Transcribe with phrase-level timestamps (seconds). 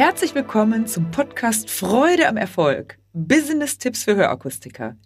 [0.00, 2.96] Herzlich willkommen zum Podcast Freude am Erfolg.
[3.12, 4.96] Business-Tipps für Hörakustiker.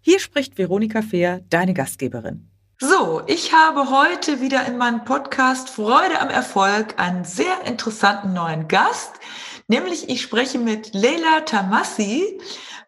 [0.00, 2.48] Hier spricht Veronika Fehr, deine Gastgeberin.
[2.78, 8.68] So, ich habe heute wieder in meinem Podcast Freude am Erfolg einen sehr interessanten neuen
[8.68, 9.14] Gast.
[9.66, 12.38] Nämlich ich spreche mit Leila Tamassi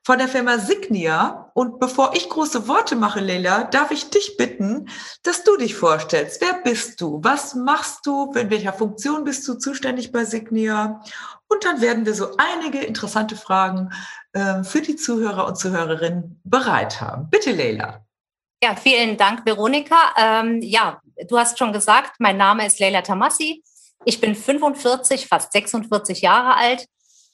[0.05, 1.51] von der Firma Signia.
[1.55, 4.88] Und bevor ich große Worte mache, Leila, darf ich dich bitten,
[5.24, 6.41] dass du dich vorstellst.
[6.41, 7.19] Wer bist du?
[7.24, 8.30] Was machst du?
[8.34, 11.02] In welcher Funktion bist du zuständig bei Signia?
[11.48, 13.91] Und dann werden wir so einige interessante Fragen
[14.32, 17.30] äh, für die Zuhörer und Zuhörerinnen bereit haben.
[17.30, 18.04] Bitte, Leila.
[18.62, 19.96] Ja, vielen Dank, Veronika.
[20.16, 23.62] Ähm, ja, du hast schon gesagt, mein Name ist Leila Tamassi.
[24.04, 26.87] Ich bin 45, fast 46 Jahre alt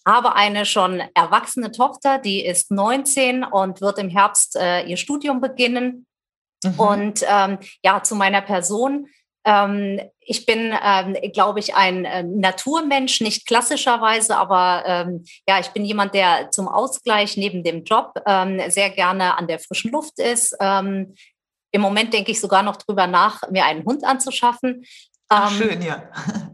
[0.06, 5.40] habe eine schon erwachsene Tochter, die ist 19 und wird im Herbst äh, ihr Studium
[5.40, 6.06] beginnen.
[6.64, 6.80] Mhm.
[6.80, 9.08] Und ähm, ja, zu meiner Person.
[9.44, 15.68] Ähm, ich bin, ähm, glaube ich, ein äh, Naturmensch, nicht klassischerweise, aber ähm, ja, ich
[15.68, 20.18] bin jemand, der zum Ausgleich neben dem Job ähm, sehr gerne an der frischen Luft
[20.18, 20.56] ist.
[20.60, 21.14] Ähm,
[21.72, 24.84] Im Moment denke ich sogar noch drüber nach, mir einen Hund anzuschaffen.
[25.28, 26.04] Ach, schön, ja.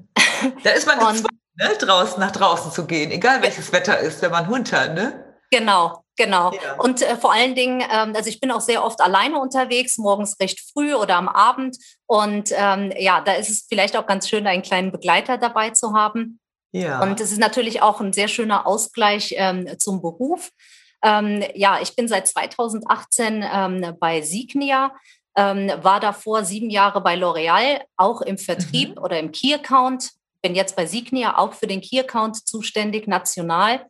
[0.62, 4.30] da ist man gezwungen, ne, draußen nach draußen zu gehen, egal welches Wetter ist, wenn
[4.30, 5.36] man einen Hund hat, ne?
[5.50, 6.52] Genau, genau.
[6.52, 6.74] Ja.
[6.78, 10.38] Und äh, vor allen Dingen, ähm, also ich bin auch sehr oft alleine unterwegs, morgens
[10.40, 11.78] recht früh oder am Abend.
[12.06, 15.94] Und ähm, ja, da ist es vielleicht auch ganz schön, einen kleinen Begleiter dabei zu
[15.94, 16.40] haben.
[16.72, 17.00] Ja.
[17.02, 20.50] Und es ist natürlich auch ein sehr schöner Ausgleich ähm, zum Beruf.
[21.02, 24.92] Ähm, ja, ich bin seit 2018 ähm, bei Signia,
[25.36, 29.02] ähm, war davor sieben Jahre bei L'Oreal, auch im Vertrieb mhm.
[29.02, 30.10] oder im Key Account,
[30.42, 33.86] bin jetzt bei Signia auch für den Key Account zuständig, national.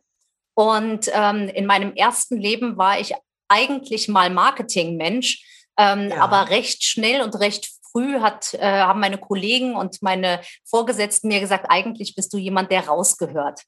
[0.59, 3.13] Und ähm, in meinem ersten Leben war ich
[3.47, 5.41] eigentlich mal Marketingmensch,
[5.77, 6.21] ähm, ja.
[6.21, 11.39] aber recht schnell und recht früh hat, äh, haben meine Kollegen und meine Vorgesetzten mir
[11.39, 13.61] gesagt, eigentlich bist du jemand, der rausgehört.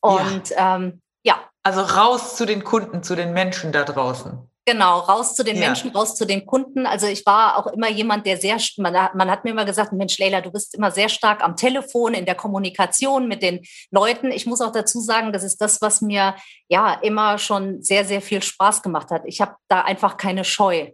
[0.00, 0.76] Und ja.
[0.76, 1.40] Ähm, ja.
[1.64, 4.48] Also raus zu den Kunden, zu den Menschen da draußen.
[4.68, 5.66] Genau, raus zu den ja.
[5.66, 6.86] Menschen, raus zu den Kunden.
[6.86, 10.18] Also ich war auch immer jemand, der sehr, man, man, hat mir immer gesagt, Mensch,
[10.18, 14.32] Leila, du bist immer sehr stark am Telefon, in der Kommunikation mit den Leuten.
[14.32, 16.34] Ich muss auch dazu sagen, das ist das, was mir
[16.68, 19.22] ja immer schon sehr, sehr viel Spaß gemacht hat.
[19.26, 20.90] Ich habe da einfach keine Scheu.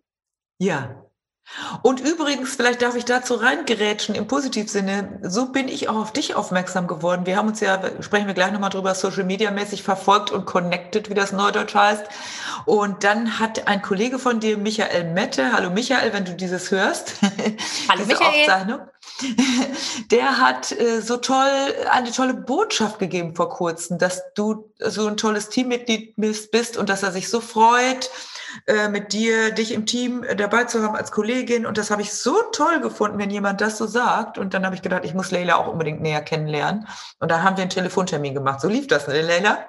[0.58, 1.02] Ja,
[1.82, 6.34] und übrigens, vielleicht darf ich dazu reingerätschen im Positivsinne, so bin ich auch auf dich
[6.34, 7.26] aufmerksam geworden.
[7.26, 11.10] Wir haben uns ja, sprechen wir gleich nochmal drüber, Social Media mäßig verfolgt und connected,
[11.10, 12.04] wie das Neudeutsch heißt.
[12.64, 17.14] Und dann hat ein Kollege von dir, Michael Mette, hallo Michael, wenn du dieses hörst,
[17.22, 18.40] hallo diese Michael.
[18.40, 18.80] Aufzeichnung,
[20.10, 21.50] der hat äh, so toll,
[21.90, 27.02] eine tolle Botschaft gegeben vor kurzem, dass du so ein tolles Teammitglied bist und dass
[27.02, 28.10] er sich so freut,
[28.66, 31.66] äh, mit dir, dich im Team äh, dabei zu haben als Kollegin.
[31.66, 34.38] Und das habe ich so toll gefunden, wenn jemand das so sagt.
[34.38, 36.86] Und dann habe ich gedacht, ich muss Leila auch unbedingt näher kennenlernen.
[37.18, 38.60] Und da haben wir einen Telefontermin gemacht.
[38.60, 39.66] So lief das, ne, Leila?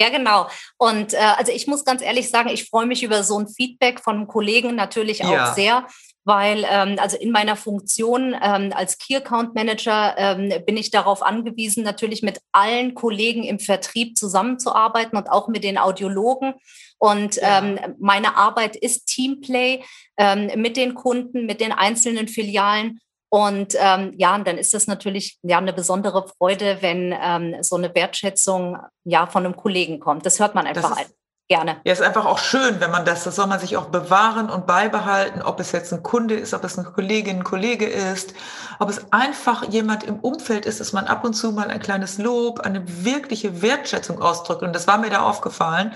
[0.00, 0.48] Ja, genau.
[0.76, 4.00] Und äh, also ich muss ganz ehrlich sagen, ich freue mich über so ein Feedback
[4.00, 5.54] von Kollegen natürlich auch ja.
[5.54, 5.86] sehr,
[6.28, 11.22] weil ähm, also in meiner Funktion ähm, als Key Account Manager ähm, bin ich darauf
[11.22, 16.52] angewiesen, natürlich mit allen Kollegen im Vertrieb zusammenzuarbeiten und auch mit den Audiologen.
[16.98, 17.60] Und ja.
[17.60, 19.82] ähm, meine Arbeit ist Teamplay
[20.18, 23.00] ähm, mit den Kunden, mit den einzelnen Filialen.
[23.30, 27.76] Und ähm, ja, und dann ist das natürlich ja eine besondere Freude, wenn ähm, so
[27.76, 30.26] eine Wertschätzung ja von einem Kollegen kommt.
[30.26, 31.14] Das hört man einfach ist,
[31.48, 31.80] gerne.
[31.84, 34.66] Ja, ist einfach auch schön, wenn man das, das soll man sich auch bewahren und
[34.66, 38.34] beibehalten, ob es jetzt ein Kunde ist, ob es eine Kollegin, ein Kollege ist,
[38.78, 42.18] ob es einfach jemand im Umfeld ist, dass man ab und zu mal ein kleines
[42.18, 44.62] Lob, eine wirkliche Wertschätzung ausdrückt.
[44.62, 45.92] Und das war mir da aufgefallen.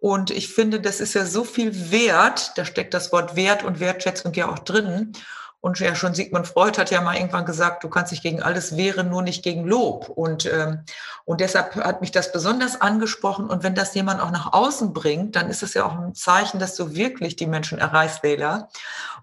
[0.00, 3.80] Und ich finde, das ist ja so viel wert, da steckt das Wort Wert und
[3.80, 5.12] Wertschätzung ja auch drin.
[5.60, 8.76] Und ja, schon Sigmund Freud hat ja mal irgendwann gesagt, du kannst dich gegen alles
[8.76, 10.08] wehren, nur nicht gegen Lob.
[10.08, 10.84] Und, ähm,
[11.24, 13.50] und deshalb hat mich das besonders angesprochen.
[13.50, 16.60] Und wenn das jemand auch nach außen bringt, dann ist es ja auch ein Zeichen,
[16.60, 18.68] dass du wirklich die Menschen erreichst, Wähler.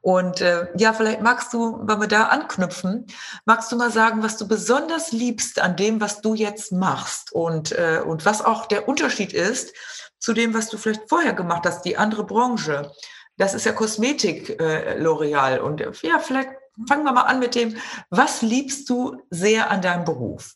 [0.02, 3.08] Und äh, ja, vielleicht magst du, wenn wir da anknüpfen,
[3.46, 7.72] magst du mal sagen, was du besonders liebst an dem, was du jetzt machst und,
[7.72, 9.74] äh, und was auch der Unterschied ist
[10.20, 12.92] zu dem, was du vielleicht vorher gemacht hast, die andere Branche.
[13.38, 15.60] Das ist ja Kosmetik, äh, L'Oreal.
[15.60, 16.50] Und ja, vielleicht
[16.88, 17.76] fangen wir mal an mit dem,
[18.10, 20.56] was liebst du sehr an deinem Beruf?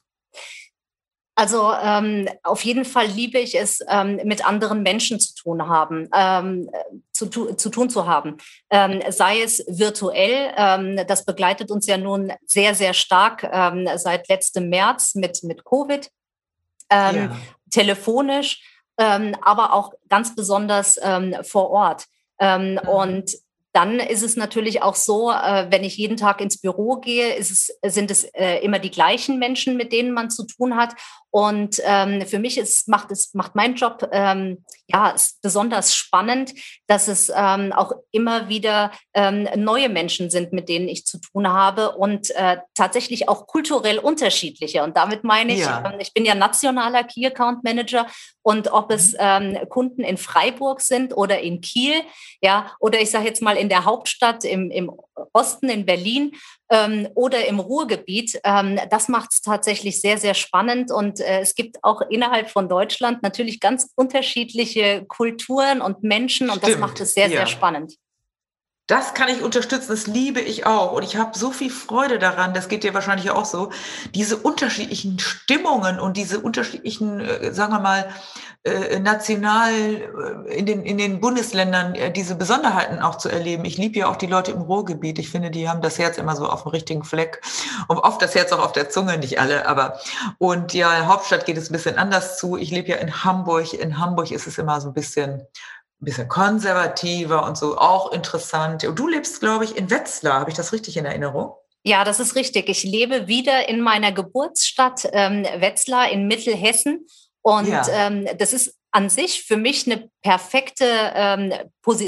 [1.39, 6.09] Also ähm, auf jeden Fall liebe ich es, ähm, mit anderen Menschen zu tun haben,
[6.13, 6.69] ähm,
[7.13, 8.35] zu, zu, tun zu haben.
[8.69, 14.27] Ähm, sei es virtuell, ähm, das begleitet uns ja nun sehr, sehr stark ähm, seit
[14.27, 16.09] letztem März mit, mit Covid,
[16.91, 17.37] ja.
[17.69, 18.61] telefonisch
[18.97, 20.99] aber auch ganz besonders
[21.43, 22.07] vor Ort.
[22.39, 22.89] Ähm, mhm.
[22.89, 23.31] Und
[23.71, 27.71] dann ist es natürlich auch so, äh, wenn ich jeden Tag ins Büro gehe, es,
[27.85, 30.95] sind es äh, immer die gleichen Menschen, mit denen man zu tun hat.
[31.31, 36.53] Und ähm, für mich ist, macht, es, macht mein Job ähm, ja, ist besonders spannend,
[36.87, 41.47] dass es ähm, auch immer wieder ähm, neue Menschen sind, mit denen ich zu tun
[41.47, 44.83] habe und äh, tatsächlich auch kulturell unterschiedliche.
[44.83, 45.83] Und damit meine ich, ja.
[45.85, 48.07] Ähm, ich bin ja nationaler Key Account Manager
[48.41, 49.17] und ob es mhm.
[49.19, 52.01] ähm, Kunden in Freiburg sind oder in Kiel,
[52.41, 54.91] ja, oder ich sage jetzt mal in der Hauptstadt im, im
[55.33, 56.31] Osten in Berlin
[56.69, 60.91] ähm, oder im Ruhrgebiet, ähm, das macht es tatsächlich sehr, sehr spannend.
[60.91, 66.57] Und äh, es gibt auch innerhalb von Deutschland natürlich ganz unterschiedliche Kulturen und Menschen und
[66.57, 66.73] Stimmt.
[66.73, 67.37] das macht es sehr, ja.
[67.37, 67.95] sehr spannend.
[68.89, 70.93] Das kann ich unterstützen, das liebe ich auch.
[70.93, 73.69] Und ich habe so viel Freude daran, das geht dir wahrscheinlich auch so,
[74.15, 78.09] diese unterschiedlichen Stimmungen und diese unterschiedlichen, äh, sagen wir mal,
[78.63, 83.63] äh, national äh, in den, in den Bundesländern diese Besonderheiten auch zu erleben.
[83.63, 85.19] Ich liebe ja auch die Leute im Ruhrgebiet.
[85.19, 87.43] Ich finde, die haben das Herz immer so auf dem richtigen Fleck
[87.89, 89.99] und oft das Herz auch auf der Zunge, nicht alle, aber
[90.39, 92.57] und ja, Hauptstadt geht es ein bisschen anders zu.
[92.57, 93.71] Ich lebe ja in Hamburg.
[93.73, 95.45] In Hamburg ist es immer so ein bisschen
[96.01, 98.85] ein bisschen konservativer und so, auch interessant.
[98.85, 100.39] Und du lebst, glaube ich, in Wetzlar.
[100.39, 101.53] Habe ich das richtig in Erinnerung?
[101.83, 102.69] Ja, das ist richtig.
[102.69, 107.05] Ich lebe wieder in meiner Geburtsstadt ähm, Wetzlar in Mittelhessen.
[107.41, 107.85] Und ja.
[107.91, 111.53] ähm, das ist an sich für mich eine perfekte ähm,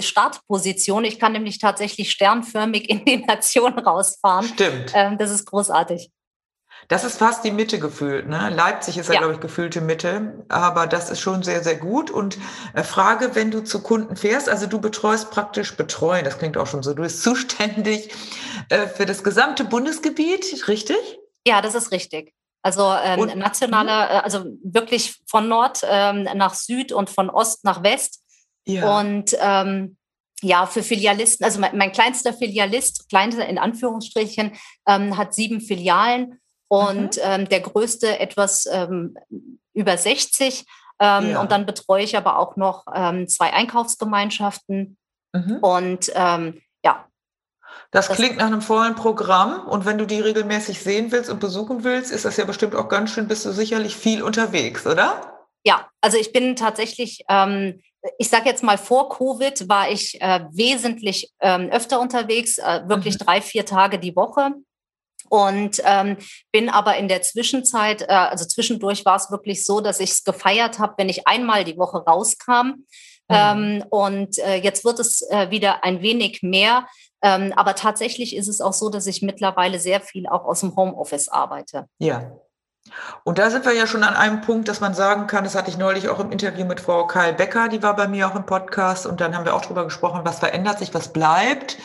[0.01, 1.03] Startposition.
[1.05, 4.47] Ich kann nämlich tatsächlich sternförmig in die Nation rausfahren.
[4.47, 4.91] Stimmt.
[4.93, 6.11] Ähm, das ist großartig.
[6.87, 8.27] Das ist fast die Mitte gefühlt.
[8.27, 8.49] Ne?
[8.49, 12.11] Leipzig ist ja, glaube ich, gefühlte Mitte, aber das ist schon sehr, sehr gut.
[12.11, 12.37] Und
[12.73, 16.67] äh, Frage, wenn du zu Kunden fährst, also du betreust praktisch betreuen, das klingt auch
[16.67, 18.13] schon so, du bist zuständig
[18.69, 21.19] äh, für das gesamte Bundesgebiet, richtig?
[21.47, 22.33] Ja, das ist richtig.
[22.63, 24.11] Also ähm, nationale, mhm.
[24.11, 28.21] äh, also wirklich von Nord ähm, nach Süd und von Ost nach West.
[28.65, 28.99] Ja.
[28.99, 29.97] Und ähm,
[30.43, 34.53] ja, für Filialisten, also mein, mein kleinster Filialist, kleinster in Anführungsstrichen,
[34.87, 36.40] ähm, hat sieben Filialen
[36.71, 37.21] und mhm.
[37.23, 39.17] ähm, der größte etwas ähm,
[39.73, 40.65] über 60.
[41.01, 41.41] Ähm, ja.
[41.41, 44.97] Und dann betreue ich aber auch noch ähm, zwei Einkaufsgemeinschaften.
[45.33, 45.57] Mhm.
[45.61, 47.05] Und ähm, ja.
[47.91, 49.67] Das, das klingt nach einem vollen Programm.
[49.67, 52.87] Und wenn du die regelmäßig sehen willst und besuchen willst, ist das ja bestimmt auch
[52.87, 55.43] ganz schön, bist du sicherlich viel unterwegs, oder?
[55.65, 57.81] Ja, also ich bin tatsächlich, ähm,
[58.17, 63.15] ich sage jetzt mal vor Covid war ich äh, wesentlich ähm, öfter unterwegs, äh, wirklich
[63.15, 63.25] mhm.
[63.25, 64.53] drei, vier Tage die Woche.
[65.31, 66.17] Und ähm,
[66.51, 70.23] bin aber in der Zwischenzeit, äh, also zwischendurch war es wirklich so, dass ich es
[70.25, 72.51] gefeiert habe, wenn ich einmal die Woche rauskam.
[72.67, 72.83] Mhm.
[73.29, 76.85] Ähm, und äh, jetzt wird es äh, wieder ein wenig mehr.
[77.21, 80.75] Ähm, aber tatsächlich ist es auch so, dass ich mittlerweile sehr viel auch aus dem
[80.75, 81.87] Homeoffice arbeite.
[81.97, 82.33] Ja.
[83.23, 85.69] Und da sind wir ja schon an einem Punkt, dass man sagen kann, das hatte
[85.69, 88.45] ich neulich auch im Interview mit Frau Karl Becker, die war bei mir auch im
[88.45, 91.77] Podcast und dann haben wir auch darüber gesprochen, was verändert sich, was bleibt.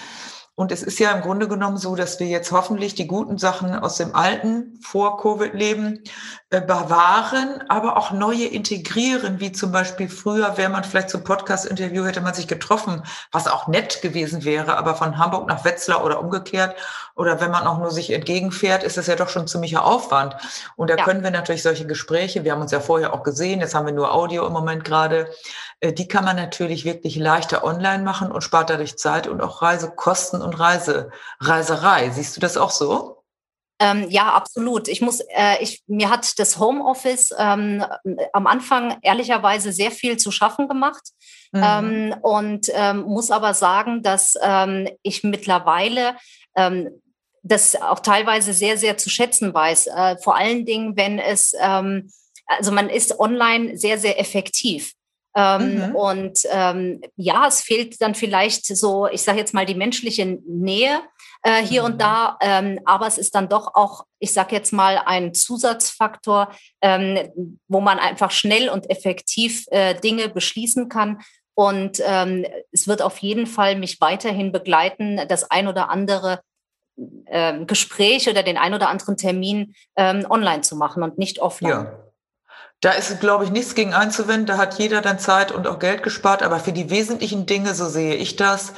[0.56, 3.78] Und es ist ja im Grunde genommen so, dass wir jetzt hoffentlich die guten Sachen
[3.78, 6.02] aus dem alten Vor-Covid-Leben
[6.48, 12.06] äh, bewahren, aber auch neue integrieren, wie zum Beispiel früher wäre man vielleicht zum Podcast-Interview,
[12.06, 16.20] hätte man sich getroffen, was auch nett gewesen wäre, aber von Hamburg nach Wetzlar oder
[16.20, 16.74] umgekehrt
[17.16, 20.36] oder wenn man auch nur sich entgegenfährt, ist das ja doch schon ziemlicher Aufwand.
[20.76, 21.04] Und da ja.
[21.04, 23.92] können wir natürlich solche Gespräche, wir haben uns ja vorher auch gesehen, jetzt haben wir
[23.92, 25.28] nur Audio im Moment gerade,
[25.82, 30.40] die kann man natürlich wirklich leichter online machen und spart dadurch Zeit und auch Reisekosten
[30.40, 32.10] und Reise, Reiserei.
[32.10, 33.16] Siehst du das auch so?
[33.78, 34.88] Ähm, ja, absolut.
[34.88, 37.84] Ich muss, äh, ich, mir hat das Homeoffice ähm,
[38.32, 41.10] am Anfang ehrlicherweise sehr viel zu schaffen gemacht
[41.52, 41.62] mhm.
[41.62, 46.16] ähm, und ähm, muss aber sagen, dass ähm, ich mittlerweile
[46.56, 47.02] ähm,
[47.42, 49.88] das auch teilweise sehr, sehr zu schätzen weiß.
[49.88, 54.95] Äh, vor allen Dingen, wenn es, also man ist online sehr, sehr effektiv.
[55.36, 55.94] Ähm, mhm.
[55.94, 61.02] Und ähm, ja, es fehlt dann vielleicht so, ich sage jetzt mal, die menschliche Nähe
[61.42, 61.92] äh, hier mhm.
[61.92, 66.50] und da, ähm, aber es ist dann doch auch, ich sage jetzt mal, ein Zusatzfaktor,
[66.80, 67.18] ähm,
[67.68, 71.20] wo man einfach schnell und effektiv äh, Dinge beschließen kann.
[71.54, 76.40] Und ähm, es wird auf jeden Fall mich weiterhin begleiten, das ein oder andere
[77.26, 81.70] ähm, Gespräch oder den ein oder anderen Termin online zu machen und nicht offline.
[81.70, 82.05] Ja.
[82.86, 84.46] Da ist, glaube ich, nichts gegen einzuwenden.
[84.46, 86.44] Da hat jeder dann Zeit und auch Geld gespart.
[86.44, 88.74] Aber für die wesentlichen Dinge, so sehe ich das,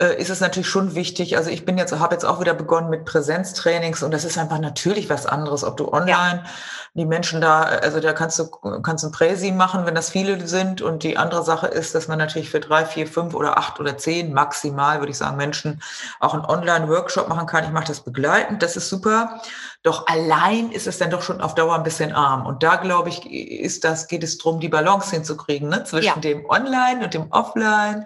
[0.00, 1.36] äh, ist es natürlich schon wichtig.
[1.36, 4.60] Also ich bin jetzt, habe jetzt auch wieder begonnen mit Präsenztrainings und das ist einfach
[4.60, 6.50] natürlich was anderes, ob du online ja.
[6.94, 8.46] die Menschen da, also da kannst du
[8.82, 10.82] kannst ein Präsi machen, wenn das viele sind.
[10.82, 13.98] Und die andere Sache ist, dass man natürlich für drei, vier, fünf oder acht oder
[13.98, 15.82] zehn maximal, würde ich sagen, Menschen
[16.20, 17.64] auch einen Online-Workshop machen kann.
[17.64, 19.40] Ich mache das begleitend, das ist super.
[19.82, 22.46] Doch allein ist es dann doch schon auf Dauer ein bisschen arm.
[22.46, 25.84] Und da, glaube ich, ist das, geht es darum, die Balance hinzukriegen, ne?
[25.84, 26.16] zwischen ja.
[26.16, 28.04] dem Online und dem Offline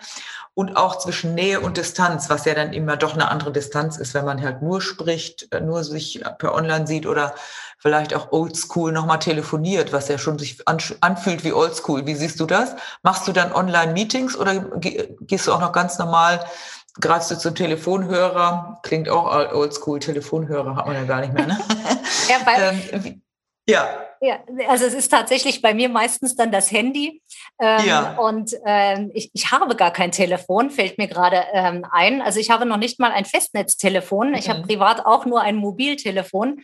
[0.54, 4.12] und auch zwischen Nähe und Distanz, was ja dann immer doch eine andere Distanz ist,
[4.12, 7.34] wenn man halt nur spricht, äh, nur sich per Online sieht oder
[7.78, 12.06] vielleicht auch oldschool nochmal telefoniert, was ja schon sich anfühlt wie oldschool.
[12.06, 12.76] Wie siehst du das?
[13.02, 16.44] Machst du dann Online-Meetings oder gehst du auch noch ganz normal,
[17.00, 18.78] greifst du zum Telefonhörer?
[18.82, 21.58] Klingt auch oldschool, Telefonhörer hat man ja gar nicht mehr, ne?
[22.28, 22.38] Ja,
[22.92, 23.22] ähm,
[23.68, 23.88] ja.
[24.20, 27.21] Ja, also es ist tatsächlich bei mir meistens dann das Handy.
[27.60, 28.18] Ähm, ja.
[28.18, 32.20] Und ähm, ich, ich habe gar kein Telefon, fällt mir gerade ähm, ein.
[32.22, 34.30] Also ich habe noch nicht mal ein Festnetztelefon.
[34.30, 34.34] Mhm.
[34.34, 34.66] Ich habe mhm.
[34.66, 36.62] privat auch nur ein Mobiltelefon.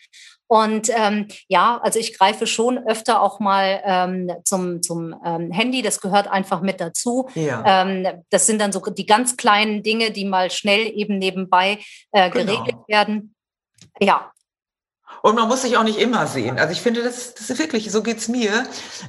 [0.49, 5.83] Und ähm, ja, also ich greife schon öfter auch mal ähm, zum, zum ähm, Handy.
[5.83, 7.29] Das gehört einfach mit dazu.
[7.35, 7.83] Ja.
[7.83, 11.79] Ähm, das sind dann so die ganz kleinen Dinge, die mal schnell eben nebenbei
[12.13, 12.47] äh, genau.
[12.47, 12.89] geregelt genau.
[12.89, 13.35] werden.
[14.01, 14.33] Ja,
[15.23, 16.59] und man muss sich auch nicht immer sehen.
[16.59, 18.65] Also ich finde, das, das ist wirklich, so geht's mir.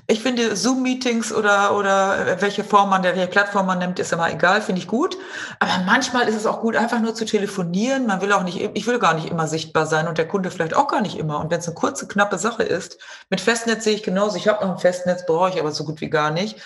[0.07, 4.61] Ich finde Zoom-Meetings oder, oder welche Form man, welche Plattform man nimmt, ist immer egal,
[4.61, 5.17] finde ich gut.
[5.59, 8.07] Aber manchmal ist es auch gut, einfach nur zu telefonieren.
[8.07, 10.75] Man will auch nicht, ich will gar nicht immer sichtbar sein und der Kunde vielleicht
[10.75, 11.39] auch gar nicht immer.
[11.39, 12.97] Und wenn es eine kurze, knappe Sache ist,
[13.29, 14.37] mit Festnetz sehe ich genauso.
[14.37, 16.57] Ich habe noch ein Festnetz, brauche ich aber so gut wie gar nicht.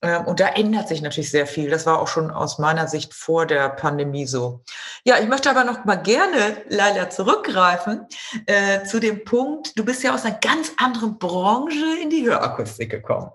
[0.00, 1.70] Ähm, und da ändert sich natürlich sehr viel.
[1.70, 4.62] Das war auch schon aus meiner Sicht vor der Pandemie so.
[5.04, 8.06] Ja, ich möchte aber noch mal gerne, Leila, zurückgreifen
[8.46, 12.90] äh, zu dem Punkt, du bist ja aus einer ganz anderen Branche in die Hörakustik
[12.90, 13.30] gekommen.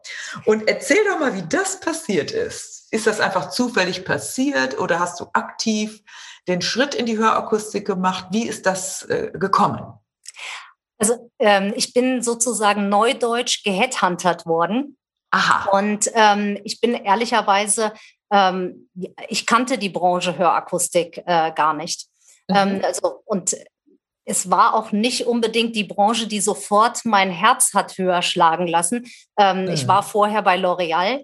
[0.46, 2.88] Und erzähl doch mal, wie das passiert ist.
[2.92, 6.04] Ist das einfach zufällig passiert oder hast du aktiv
[6.48, 8.28] den Schritt in die Hörakustik gemacht?
[8.32, 9.94] Wie ist das äh, gekommen?
[11.00, 14.98] Also ähm, ich bin sozusagen neudeutsch geheadhuntert worden
[15.34, 15.70] Aha.
[15.72, 17.92] Und ähm, ich bin ehrlicherweise,
[18.32, 18.88] ähm,
[19.28, 22.06] ich kannte die Branche Hörakustik äh, gar nicht.
[22.48, 22.56] Mhm.
[22.56, 23.56] Ähm, also, und
[24.26, 29.08] es war auch nicht unbedingt die Branche, die sofort mein Herz hat höher schlagen lassen.
[29.40, 29.72] Ähm, mhm.
[29.72, 31.22] Ich war vorher bei L'Oreal.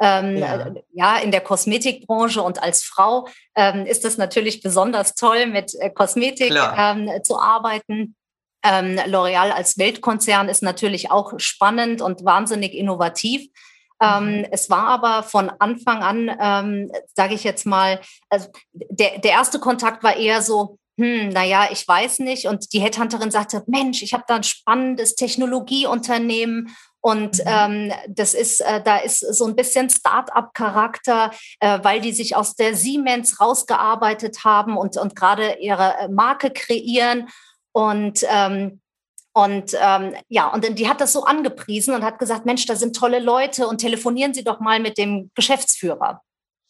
[0.00, 0.66] Ähm, ja.
[0.92, 1.16] ja.
[1.18, 6.52] in der Kosmetikbranche und als Frau ähm, ist es natürlich besonders toll, mit äh, Kosmetik
[6.76, 8.16] ähm, zu arbeiten.
[8.62, 13.48] Ähm, L'Oreal als Weltkonzern ist natürlich auch spannend und wahnsinnig innovativ.
[14.00, 14.46] Ähm, mhm.
[14.50, 19.60] es war aber von Anfang an, ähm, sage ich jetzt mal, also der, der erste
[19.60, 22.46] Kontakt war eher so, hm, naja, ich weiß nicht.
[22.46, 27.44] Und die Headhunterin sagte, Mensch, ich habe da ein spannendes Technologieunternehmen und mhm.
[27.46, 32.54] ähm, das ist, äh, da ist so ein bisschen Start-up-Charakter, äh, weil die sich aus
[32.54, 37.28] der Siemens rausgearbeitet haben und, und gerade ihre äh, Marke kreieren.
[37.72, 38.80] Und ähm,
[39.34, 42.94] und ähm, ja, und die hat das so angepriesen und hat gesagt, Mensch, da sind
[42.94, 46.20] tolle Leute und telefonieren Sie doch mal mit dem Geschäftsführer.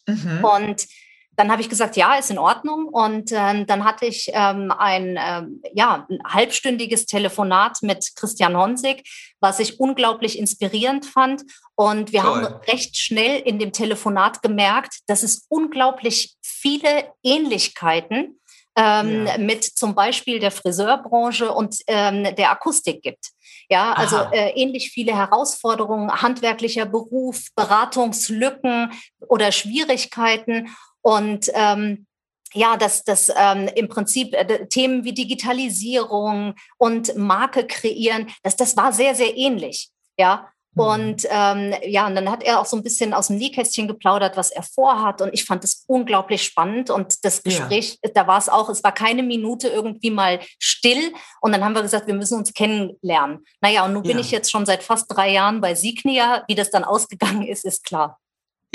[0.07, 0.45] Mhm.
[0.45, 0.87] Und
[1.35, 2.87] dann habe ich gesagt, ja, ist in Ordnung.
[2.87, 9.03] Und ähm, dann hatte ich ähm, ein, ähm, ja, ein halbstündiges Telefonat mit Christian Honsig,
[9.39, 11.43] was ich unglaublich inspirierend fand.
[11.75, 12.43] Und wir Toll.
[12.45, 18.39] haben recht schnell in dem Telefonat gemerkt, dass es unglaublich viele Ähnlichkeiten
[18.75, 19.37] ähm, ja.
[19.37, 23.31] mit zum Beispiel der Friseurbranche und ähm, der Akustik gibt.
[23.69, 32.05] Ja, also äh, ähnlich viele Herausforderungen, handwerklicher Beruf, Beratungslücken oder Schwierigkeiten und ähm,
[32.53, 38.77] ja, dass das ähm, im Prinzip äh, Themen wie Digitalisierung und Marke kreieren, dass das
[38.77, 39.89] war sehr sehr ähnlich.
[40.17, 40.52] Ja.
[40.75, 44.37] Und ähm, ja, und dann hat er auch so ein bisschen aus dem Nähkästchen geplaudert,
[44.37, 45.21] was er vorhat.
[45.21, 46.89] Und ich fand es unglaublich spannend.
[46.89, 48.11] Und das Gespräch, ja.
[48.13, 51.13] da war es auch, es war keine Minute irgendwie mal still.
[51.41, 53.45] Und dann haben wir gesagt, wir müssen uns kennenlernen.
[53.61, 54.11] Naja, und nun ja.
[54.11, 56.43] bin ich jetzt schon seit fast drei Jahren bei Signia.
[56.47, 58.19] Wie das dann ausgegangen ist, ist klar.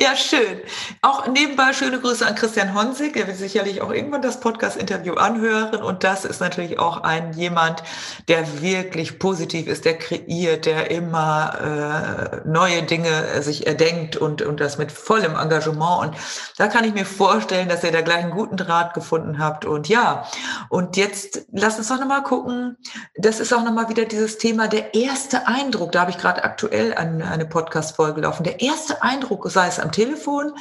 [0.00, 0.60] Ja, schön.
[1.02, 3.16] Auch nebenbei schöne Grüße an Christian Honsig.
[3.16, 5.82] Er wird sicherlich auch irgendwann das Podcast-Interview anhören.
[5.82, 7.82] Und das ist natürlich auch ein jemand,
[8.28, 14.60] der wirklich positiv ist, der kreiert, der immer äh, neue Dinge sich erdenkt und, und
[14.60, 16.00] das mit vollem Engagement.
[16.00, 16.16] Und
[16.58, 19.64] da kann ich mir vorstellen, dass ihr da gleich einen guten Draht gefunden habt.
[19.64, 20.28] Und ja,
[20.68, 22.76] und jetzt lass uns doch nochmal gucken.
[23.16, 25.90] Das ist auch nochmal wieder dieses Thema, der erste Eindruck.
[25.90, 28.44] Da habe ich gerade aktuell eine, eine Podcast-Folge laufen.
[28.44, 30.52] Der erste Eindruck, sei es am Telefon,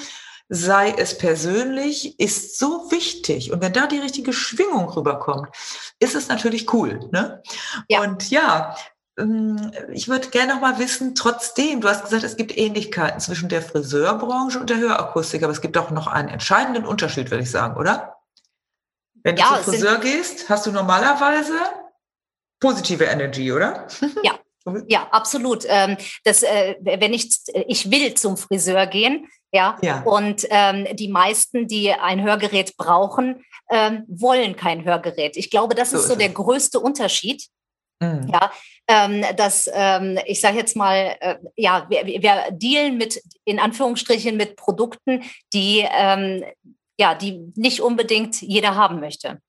[0.50, 3.52] sei es persönlich, ist so wichtig.
[3.52, 5.50] Und wenn da die richtige Schwingung rüberkommt,
[6.00, 7.00] ist es natürlich cool.
[7.12, 7.42] Ne?
[7.90, 8.02] Ja.
[8.02, 8.76] Und ja,
[9.18, 13.50] ähm, ich würde gerne noch mal wissen, trotzdem, du hast gesagt, es gibt Ähnlichkeiten zwischen
[13.50, 17.52] der Friseurbranche und der Hörakustik, aber es gibt auch noch einen entscheidenden Unterschied, würde ich
[17.52, 18.16] sagen, oder?
[19.24, 21.54] Wenn du ja, zum Friseur gehst, hast du normalerweise
[22.60, 23.88] positive Energy, oder?
[24.24, 24.40] Ja,
[24.88, 25.66] Ja, absolut.
[25.68, 27.30] Ähm, das, äh, wenn ich,
[27.68, 30.02] ich will zum Friseur gehen, ja, ja.
[30.04, 35.38] und ähm, die meisten, die ein Hörgerät brauchen, ähm, wollen kein Hörgerät.
[35.38, 37.48] Ich glaube, das so ist so der größte Unterschied.
[38.00, 38.30] Mhm.
[38.32, 38.52] Ja,
[38.88, 44.38] ähm, dass ähm, ich sage jetzt mal, äh, ja, wir, wir dealen mit in Anführungsstrichen
[44.38, 46.44] mit Produkten, die ähm,
[47.00, 49.40] ja, die nicht unbedingt jeder haben möchte.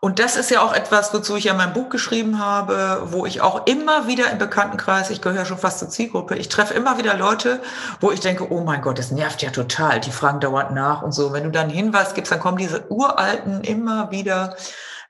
[0.00, 3.40] Und das ist ja auch etwas, wozu ich ja mein Buch geschrieben habe, wo ich
[3.40, 7.14] auch immer wieder im Bekanntenkreis, ich gehöre schon fast zur Zielgruppe, ich treffe immer wieder
[7.14, 7.60] Leute,
[8.00, 11.12] wo ich denke, oh mein Gott, das nervt ja total, die fragen dauernd nach und
[11.12, 11.32] so.
[11.32, 14.56] Wenn du dann einen Hinweis gibst, dann kommen diese uralten immer wieder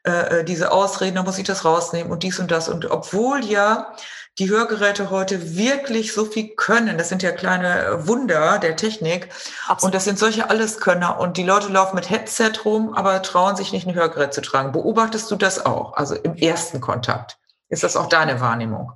[0.06, 2.68] äh, äh, diese Ausreden, da muss ich das rausnehmen und dies und das.
[2.68, 3.92] Und obwohl ja
[4.40, 6.96] die Hörgeräte heute wirklich so viel können.
[6.96, 9.28] Das sind ja kleine Wunder der Technik.
[9.68, 9.84] Absolut.
[9.84, 11.20] Und das sind solche Alleskönner.
[11.20, 14.72] Und die Leute laufen mit Headset rum, aber trauen sich nicht ein Hörgerät zu tragen.
[14.72, 15.92] Beobachtest du das auch?
[15.92, 17.38] Also im ersten Kontakt.
[17.68, 18.92] Ist das auch deine Wahrnehmung?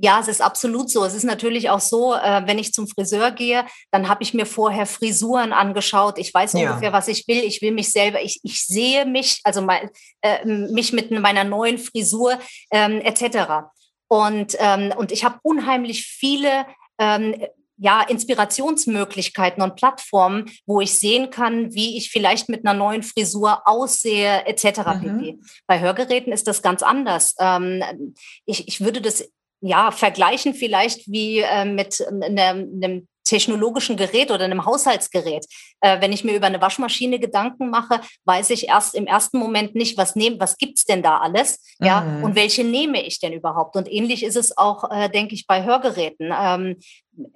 [0.00, 1.04] Ja, es ist absolut so.
[1.04, 4.46] Es ist natürlich auch so, äh, wenn ich zum Friseur gehe, dann habe ich mir
[4.46, 6.18] vorher Frisuren angeschaut.
[6.18, 6.70] Ich weiß ja.
[6.70, 7.42] ungefähr, was ich will.
[7.44, 9.90] Ich will mich selber, ich, ich sehe mich, also mein,
[10.22, 12.38] äh, mich mit meiner neuen Frisur
[12.70, 13.68] ähm, etc.
[14.08, 16.66] Und, ähm, und ich habe unheimlich viele
[16.98, 17.34] ähm,
[17.78, 23.62] ja, Inspirationsmöglichkeiten und Plattformen, wo ich sehen kann, wie ich vielleicht mit einer neuen Frisur
[23.66, 24.80] aussehe, etc.
[25.00, 25.42] Mhm.
[25.66, 27.34] Bei Hörgeräten ist das ganz anders.
[27.38, 28.14] Ähm,
[28.46, 34.44] ich, ich würde das ja vergleichen vielleicht wie äh, mit einem, einem technologischen Gerät oder
[34.44, 35.46] einem Haushaltsgerät.
[35.80, 39.74] Äh, wenn ich mir über eine Waschmaschine Gedanken mache, weiß ich erst im ersten Moment
[39.74, 42.24] nicht, was nehmen, was gibt's denn da alles, ja, mhm.
[42.24, 43.76] und welche nehme ich denn überhaupt?
[43.76, 46.32] Und ähnlich ist es auch, äh, denke ich, bei Hörgeräten.
[46.36, 46.76] Ähm,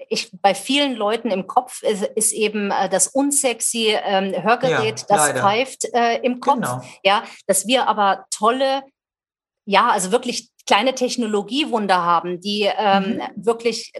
[0.08, 5.06] ich, bei vielen Leuten im Kopf ist, ist eben äh, das unsexy ähm, Hörgerät, ja,
[5.08, 6.56] das pfeift äh, im Kopf.
[6.56, 6.80] Genau.
[7.04, 8.82] Ja, dass wir aber tolle
[9.64, 13.20] ja, also wirklich kleine Technologiewunder haben, die ähm, mhm.
[13.36, 13.92] wirklich,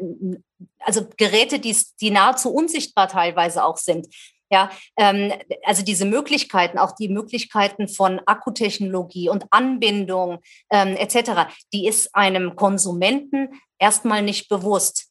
[0.81, 4.09] also Geräte, die, die nahezu unsichtbar teilweise auch sind.
[4.51, 5.33] Ja, ähm,
[5.65, 10.41] also diese Möglichkeiten, auch die Möglichkeiten von Akkutechnologie und Anbindung
[10.71, 15.09] ähm, etc., die ist einem Konsumenten erstmal nicht bewusst.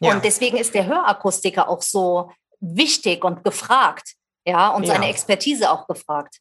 [0.00, 0.12] Ja.
[0.12, 4.14] Und deswegen ist der Hörakustiker auch so wichtig und gefragt,
[4.44, 4.94] ja, und ja.
[4.94, 6.40] seine Expertise auch gefragt.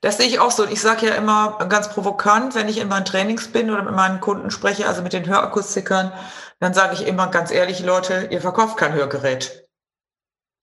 [0.00, 0.64] Das sehe ich auch so.
[0.64, 4.20] Ich sage ja immer ganz provokant, wenn ich in meinen Trainings bin oder mit meinen
[4.20, 6.12] Kunden spreche, also mit den Hörakustikern,
[6.60, 9.66] dann sage ich immer ganz ehrlich, Leute, ihr verkauft kein Hörgerät.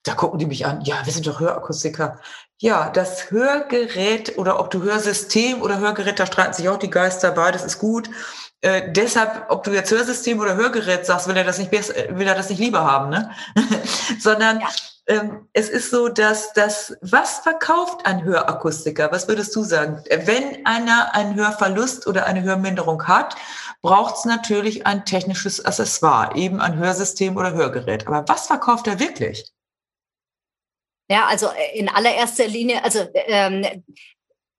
[0.03, 0.81] Da gucken die mich an.
[0.81, 2.19] Ja, wir sind doch Hörakustiker.
[2.59, 7.31] Ja, das Hörgerät oder ob du Hörsystem oder Hörgerät, da streiten sich auch die Geister,
[7.31, 8.09] beides ist gut.
[8.61, 12.27] Äh, deshalb, ob du jetzt Hörsystem oder Hörgerät sagst, will er das nicht besser, will
[12.27, 13.31] er das nicht lieber haben, ne?
[14.19, 14.67] Sondern ja
[15.07, 19.11] ähm, es ist so, dass das, was verkauft ein Hörakustiker?
[19.11, 20.01] Was würdest du sagen?
[20.09, 23.35] Wenn einer einen Hörverlust oder eine Hörminderung hat,
[23.81, 28.07] braucht es natürlich ein technisches Accessoire, eben ein Hörsystem oder Hörgerät.
[28.07, 29.51] Aber was verkauft er wirklich?
[31.11, 33.83] Ja, also äh, in allererster Linie, also ähm,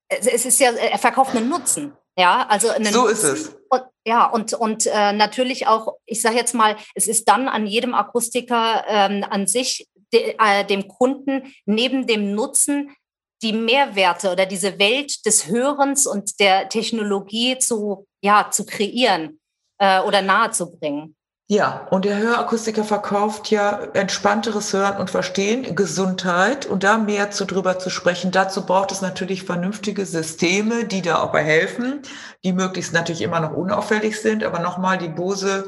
[0.07, 1.97] es ist ja, er verkauft einen Nutzen.
[2.17, 3.55] Ja, also einen so ist es.
[3.69, 7.67] Und, ja, und, und äh, natürlich auch, ich sage jetzt mal, es ist dann an
[7.67, 12.95] jedem Akustiker ähm, an sich de, äh, dem Kunden neben dem Nutzen
[13.41, 19.39] die Mehrwerte oder diese Welt des Hörens und der Technologie zu, ja, zu kreieren
[19.77, 21.15] äh, oder nahezubringen.
[21.47, 27.45] Ja, und der Hörakustiker verkauft ja entspannteres Hören und Verstehen, Gesundheit und da mehr zu
[27.45, 28.31] drüber zu sprechen.
[28.31, 32.01] Dazu braucht es natürlich vernünftige Systeme, die da auch bei helfen,
[32.43, 34.43] die möglichst natürlich immer noch unauffällig sind.
[34.43, 35.67] Aber nochmal, die Bose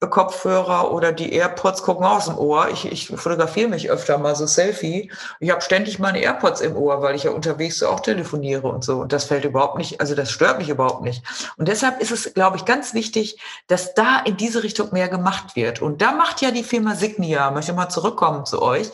[0.00, 2.70] Kopfhörer oder die AirPods gucken aus dem Ohr.
[2.72, 5.10] Ich, ich fotografiere mich öfter mal so Selfie.
[5.40, 8.82] Ich habe ständig meine AirPods im Ohr, weil ich ja unterwegs so auch telefoniere und
[8.82, 9.00] so.
[9.00, 11.22] Und das fällt überhaupt nicht, also das stört mich überhaupt nicht.
[11.58, 15.56] Und deshalb ist es, glaube ich, ganz wichtig, dass da in diese Richtung mehr gemacht
[15.56, 15.82] wird.
[15.82, 18.90] Und da macht ja die Firma Signia, möchte mal zurückkommen zu euch,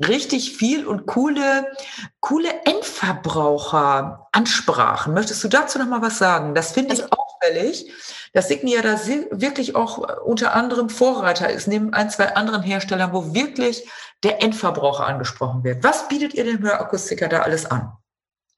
[0.00, 1.72] richtig viel und coole,
[2.20, 5.14] coole Endverbraucher-Ansprachen.
[5.14, 6.54] Möchtest du dazu noch mal was sagen?
[6.54, 7.90] Das finde ich also, auffällig,
[8.32, 8.98] dass Signia da
[9.30, 13.88] wirklich auch unter anderem Vorreiter ist, neben ein, zwei anderen Herstellern, wo wirklich
[14.22, 15.84] der Endverbraucher angesprochen wird.
[15.84, 17.92] Was bietet ihr dem Hörakustiker da alles an?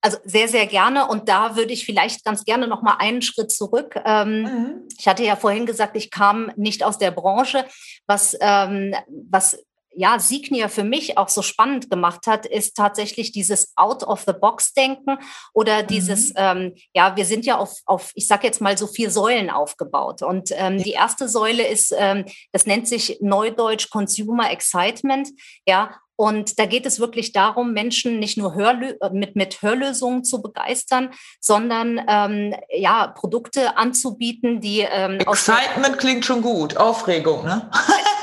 [0.06, 1.08] Also sehr, sehr gerne.
[1.08, 4.00] Und da würde ich vielleicht ganz gerne noch mal einen Schritt zurück.
[4.04, 4.88] Ähm, mhm.
[4.96, 7.64] Ich hatte ja vorhin gesagt, ich kam nicht aus der Branche.
[8.06, 8.94] Was, ähm,
[9.28, 9.58] was
[9.96, 15.18] ja, Signia für mich auch so spannend gemacht hat, ist tatsächlich dieses Out-of-the-Box-Denken
[15.52, 15.86] oder mhm.
[15.88, 19.50] dieses, ähm, ja, wir sind ja auf, auf ich sage jetzt mal so vier Säulen
[19.50, 20.22] aufgebaut.
[20.22, 25.30] Und ähm, die erste Säule ist, ähm, das nennt sich Neudeutsch Consumer Excitement,
[25.66, 30.24] ja, und da geht es wirklich darum, Menschen nicht nur Hörlö äh, mit, mit Hörlösungen
[30.24, 34.80] zu begeistern, sondern ähm, ja, Produkte anzubieten, die.
[34.80, 37.70] Ähm, Excitement klingt schon gut, Aufregung, ne?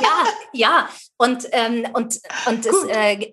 [0.01, 0.89] ja, ja.
[1.17, 3.31] Und, ähm, und, und es, äh,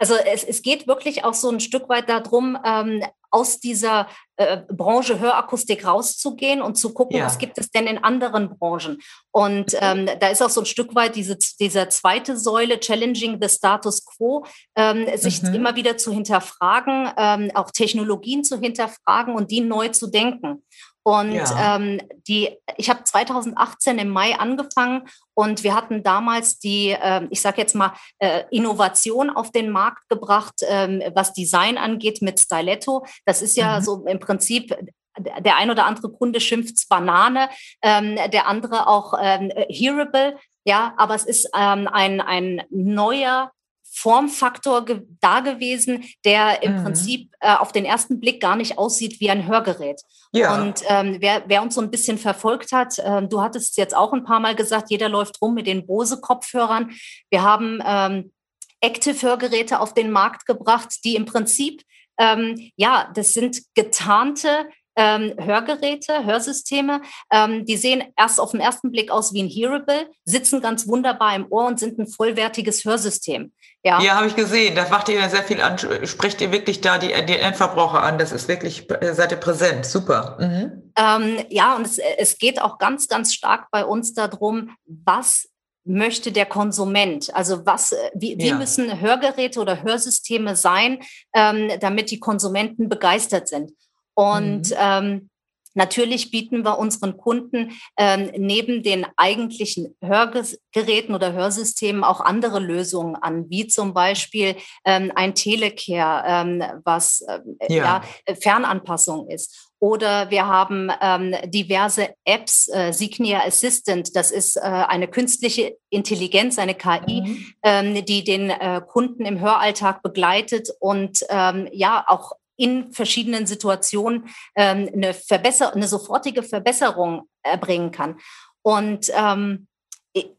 [0.00, 4.58] also es, es geht wirklich auch so ein Stück weit darum, ähm, aus dieser äh,
[4.68, 7.26] Branche Hörakustik rauszugehen und zu gucken, ja.
[7.26, 8.98] was gibt es denn in anderen Branchen.
[9.30, 13.48] Und ähm, da ist auch so ein Stück weit diese, diese zweite Säule, Challenging the
[13.48, 15.54] Status Quo, ähm, sich mhm.
[15.54, 20.64] immer wieder zu hinterfragen, ähm, auch Technologien zu hinterfragen und die neu zu denken.
[21.02, 21.76] Und ja.
[21.76, 27.40] ähm, die, ich habe 2018 im Mai angefangen und wir hatten damals die, äh, ich
[27.40, 33.06] sage jetzt mal, äh, Innovation auf den Markt gebracht, ähm, was Design angeht mit Styletto.
[33.24, 33.82] Das ist ja mhm.
[33.82, 34.76] so im Prinzip
[35.18, 37.48] der ein oder andere Kunde schimpft Banane,
[37.82, 40.36] ähm, der andere auch ähm, Hearable.
[40.64, 43.50] Ja, aber es ist ähm, ein, ein neuer
[43.92, 44.84] Formfaktor
[45.20, 46.84] da gewesen, der im mhm.
[46.84, 50.00] Prinzip äh, auf den ersten Blick gar nicht aussieht wie ein Hörgerät.
[50.32, 50.62] Ja.
[50.62, 54.12] Und ähm, wer, wer uns so ein bisschen verfolgt hat, äh, du hattest jetzt auch
[54.12, 56.92] ein paar Mal gesagt, jeder läuft rum mit den Bose-Kopfhörern.
[57.30, 58.32] Wir haben ähm,
[58.80, 61.82] Active-Hörgeräte auf den Markt gebracht, die im Prinzip,
[62.18, 64.66] ähm, ja, das sind getarnte
[65.00, 67.00] ähm, Hörgeräte, Hörsysteme.
[67.32, 71.34] Ähm, die sehen erst auf den ersten Blick aus wie ein Hearable, sitzen ganz wunderbar
[71.34, 73.52] im Ohr und sind ein vollwertiges Hörsystem.
[73.82, 74.74] Ja, ja habe ich gesehen.
[74.74, 78.18] Da macht ihr sehr viel an, spricht ihr wirklich da die, die Endverbraucher an.
[78.18, 79.86] Das ist wirklich, äh, seid ihr präsent.
[79.86, 80.36] Super.
[80.38, 80.92] Mhm.
[80.98, 85.48] Ähm, ja, und es, es geht auch ganz, ganz stark bei uns darum, was
[85.84, 87.34] möchte der Konsument?
[87.34, 88.54] Also was, äh, wie, wie ja.
[88.54, 91.00] müssen Hörgeräte oder Hörsysteme sein,
[91.34, 93.72] ähm, damit die Konsumenten begeistert sind?
[94.20, 94.76] Und mhm.
[94.78, 95.30] ähm,
[95.74, 103.14] Natürlich bieten wir unseren Kunden ähm, neben den eigentlichen Hörgeräten oder Hörsystemen auch andere Lösungen
[103.14, 108.02] an, wie zum Beispiel ähm, ein Telecare, ähm, was äh, ja.
[108.26, 108.34] ja.
[108.34, 109.70] Fernanpassung ist.
[109.78, 116.58] Oder wir haben ähm, diverse Apps, äh, Signia Assistant, das ist äh, eine künstliche Intelligenz,
[116.58, 117.54] eine KI, mhm.
[117.62, 124.28] ähm, die den äh, Kunden im Höralltag begleitet und ähm, ja auch in verschiedenen Situationen
[124.54, 128.20] ähm, eine, Verbesser eine sofortige Verbesserung erbringen kann.
[128.62, 129.66] Und ähm,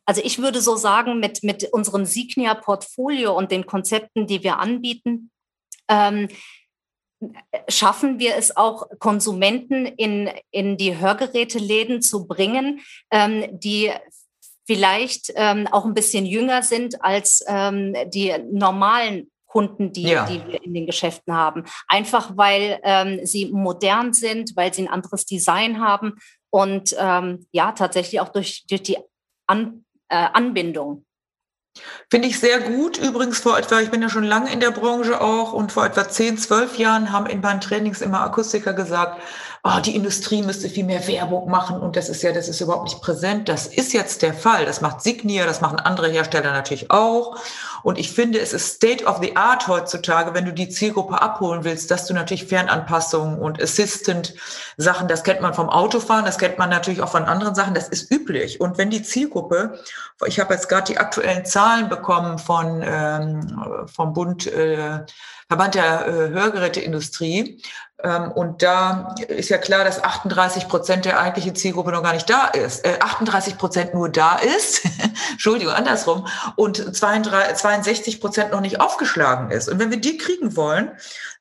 [0.05, 5.31] also ich würde so sagen, mit, mit unserem Signia-Portfolio und den Konzepten, die wir anbieten,
[5.87, 6.27] ähm,
[7.67, 12.81] schaffen wir es auch, Konsumenten in, in die Hörgeräteläden zu bringen,
[13.11, 13.91] ähm, die
[14.67, 20.25] vielleicht ähm, auch ein bisschen jünger sind als ähm, die normalen Kunden, die, ja.
[20.25, 21.65] die wir in den Geschäften haben.
[21.87, 26.13] Einfach weil ähm, sie modern sind, weil sie ein anderes Design haben
[26.49, 28.97] und ähm, ja, tatsächlich auch durch, durch die
[29.47, 31.05] An, äh, Anbindung.
[32.09, 32.97] Finde ich sehr gut.
[32.97, 36.07] Übrigens vor etwa, ich bin ja schon lange in der Branche auch und vor etwa
[36.07, 39.21] 10, 12 Jahren haben in meinen Trainings immer Akustiker gesagt,
[39.63, 42.85] oh, die Industrie müsste viel mehr Werbung machen und das ist ja, das ist überhaupt
[42.85, 43.47] nicht präsent.
[43.47, 44.65] Das ist jetzt der Fall.
[44.65, 47.37] Das macht Signia, das machen andere Hersteller natürlich auch.
[47.83, 51.63] Und ich finde, es ist State of the Art heutzutage, wenn du die Zielgruppe abholen
[51.63, 56.69] willst, dass du natürlich Fernanpassungen und Assistant-Sachen, das kennt man vom Autofahren, das kennt man
[56.69, 58.61] natürlich auch von anderen Sachen, das ist üblich.
[58.61, 59.79] Und wenn die Zielgruppe,
[60.25, 64.99] ich habe jetzt gerade die aktuellen Zahlen bekommen von ähm, vom Bund äh,
[65.51, 67.61] Verband der äh, Hörgeräteindustrie.
[68.01, 72.29] Ähm, und da ist ja klar, dass 38 Prozent der eigentlichen Zielgruppe noch gar nicht
[72.29, 72.85] da ist.
[72.85, 74.85] Äh, 38 Prozent nur da ist,
[75.31, 79.67] Entschuldigung, andersrum, und 32, 62 Prozent noch nicht aufgeschlagen ist.
[79.67, 80.91] Und wenn wir die kriegen wollen,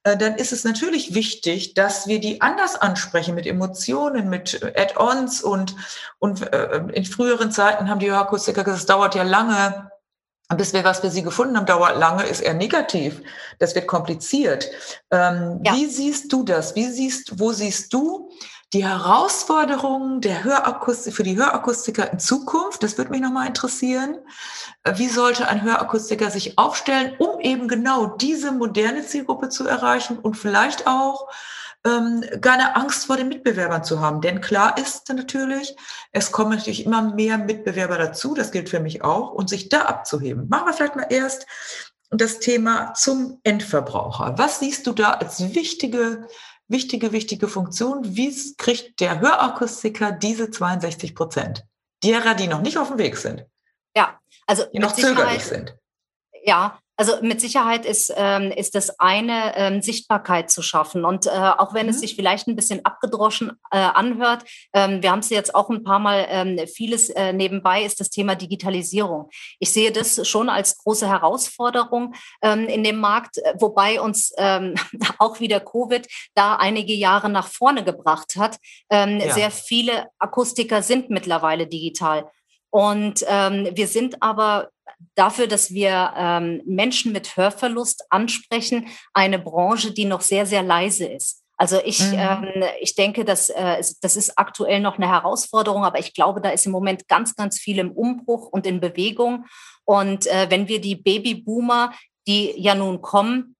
[0.03, 5.41] äh, dann ist es natürlich wichtig, dass wir die anders ansprechen mit Emotionen, mit Add-ons
[5.41, 5.77] und,
[6.19, 9.90] und äh, in früheren Zeiten haben die Hörkustiker gesagt, es dauert ja lange,
[10.57, 13.23] bis wir was für sie gefunden haben, dauert lange, ist eher negativ.
[13.59, 14.69] Das wird kompliziert.
[15.11, 15.75] Ähm, ja.
[15.75, 16.75] Wie siehst du das?
[16.75, 18.31] Wie siehst, wo siehst du
[18.73, 22.83] die Herausforderungen der Hörakustik, für die Hörakustiker in Zukunft?
[22.83, 24.19] Das würde mich nochmal interessieren.
[24.83, 30.19] Äh, wie sollte ein Hörakustiker sich aufstellen, um eben genau diese moderne Zielgruppe zu erreichen
[30.19, 31.29] und vielleicht auch
[31.87, 34.21] ähm, keine Angst vor den Mitbewerbern zu haben.
[34.21, 35.75] Denn klar ist natürlich,
[36.13, 39.83] es kommen natürlich immer mehr Mitbewerber dazu, das gilt für mich auch, und sich da
[39.83, 40.49] abzuheben.
[40.49, 41.47] Machen wir vielleicht mal erst
[42.11, 44.35] das Thema zum Endverbraucher.
[44.37, 46.27] Was siehst du da als wichtige,
[46.69, 48.17] wichtige, wichtige Funktion?
[48.17, 51.65] Wie kriegt der Hörakustiker diese 62 Prozent?
[52.03, 53.47] Derer, die noch nicht auf dem Weg sind.
[53.97, 55.77] Ja, also die noch zögerlich sind.
[56.45, 61.07] Ja, also mit Sicherheit ist, ähm, ist das eine, ähm, Sichtbarkeit zu schaffen.
[61.07, 61.93] Und äh, auch wenn mhm.
[61.93, 65.83] es sich vielleicht ein bisschen abgedroschen äh, anhört, ähm, wir haben es jetzt auch ein
[65.83, 69.31] paar Mal, ähm, vieles äh, nebenbei ist das Thema Digitalisierung.
[69.61, 74.75] Ich sehe das schon als große Herausforderung ähm, in dem Markt, äh, wobei uns ähm,
[75.19, 78.59] auch wieder Covid da einige Jahre nach vorne gebracht hat.
[78.93, 79.33] Ja.
[79.33, 82.31] Sehr viele Akustiker sind mittlerweile digital.
[82.71, 84.71] Und ähm, wir sind aber
[85.15, 91.07] dafür, dass wir ähm, Menschen mit Hörverlust ansprechen, eine Branche, die noch sehr, sehr leise
[91.07, 91.43] ist.
[91.57, 92.17] Also ich, mhm.
[92.17, 96.49] ähm, ich denke, dass, äh, das ist aktuell noch eine Herausforderung, aber ich glaube, da
[96.49, 99.45] ist im Moment ganz, ganz viel im Umbruch und in Bewegung.
[99.85, 101.93] Und äh, wenn wir die Babyboomer,
[102.27, 103.57] die ja nun kommen,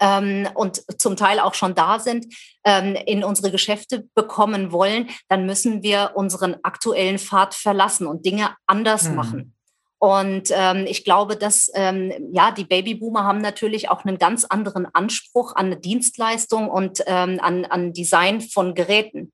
[0.00, 2.26] ähm, und zum Teil auch schon da sind,
[2.64, 8.56] ähm, in unsere Geschäfte bekommen wollen, dann müssen wir unseren aktuellen Pfad verlassen und Dinge
[8.66, 9.14] anders mhm.
[9.14, 9.54] machen.
[10.02, 14.86] Und ähm, ich glaube, dass ähm, ja die Babyboomer haben natürlich auch einen ganz anderen
[14.94, 19.30] Anspruch an eine Dienstleistung und ähm, an, an Design von Geräten.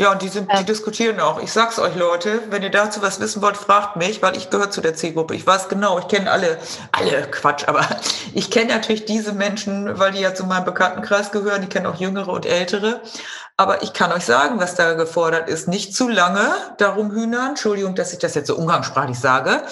[0.00, 1.42] Ja, und die, sind, die diskutieren auch.
[1.42, 4.70] Ich sag's euch, Leute, wenn ihr dazu was wissen wollt, fragt mich, weil ich gehöre
[4.70, 5.34] zu der Zielgruppe.
[5.34, 6.56] Ich weiß genau, ich kenne alle,
[6.92, 7.86] alle Quatsch, aber
[8.32, 11.64] ich kenne natürlich diese Menschen, weil die ja zu meinem Bekanntenkreis gehören.
[11.64, 13.02] Ich kenne auch Jüngere und Ältere.
[13.60, 15.68] Aber ich kann euch sagen, was da gefordert ist.
[15.68, 17.50] Nicht zu lange darum hühnern.
[17.50, 19.62] Entschuldigung, dass ich das jetzt so umgangssprachlich sage.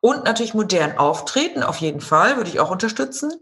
[0.00, 3.34] Und natürlich modern auftreten, auf jeden Fall, würde ich auch unterstützen.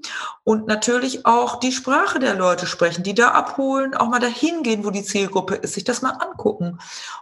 [0.42, 4.84] Und natürlich auch die Sprache der Leute sprechen, die da abholen, auch mal dahin gehen,
[4.84, 6.78] wo die Zielgruppe ist, sich das mal angucken.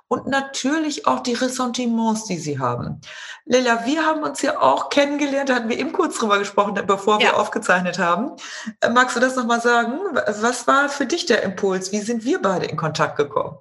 [0.08, 3.00] Und natürlich auch die Ressentiments, die sie haben.
[3.44, 7.20] Lilla, wir haben uns ja auch kennengelernt, da hatten wir eben kurz drüber gesprochen, bevor
[7.20, 7.28] ja.
[7.28, 8.32] wir aufgezeichnet haben.
[8.80, 9.98] Äh, magst du das nochmal sagen?
[10.40, 11.92] Was war für dich der Impuls?
[11.92, 13.58] Wie sind wir beide in Kontakt gekommen?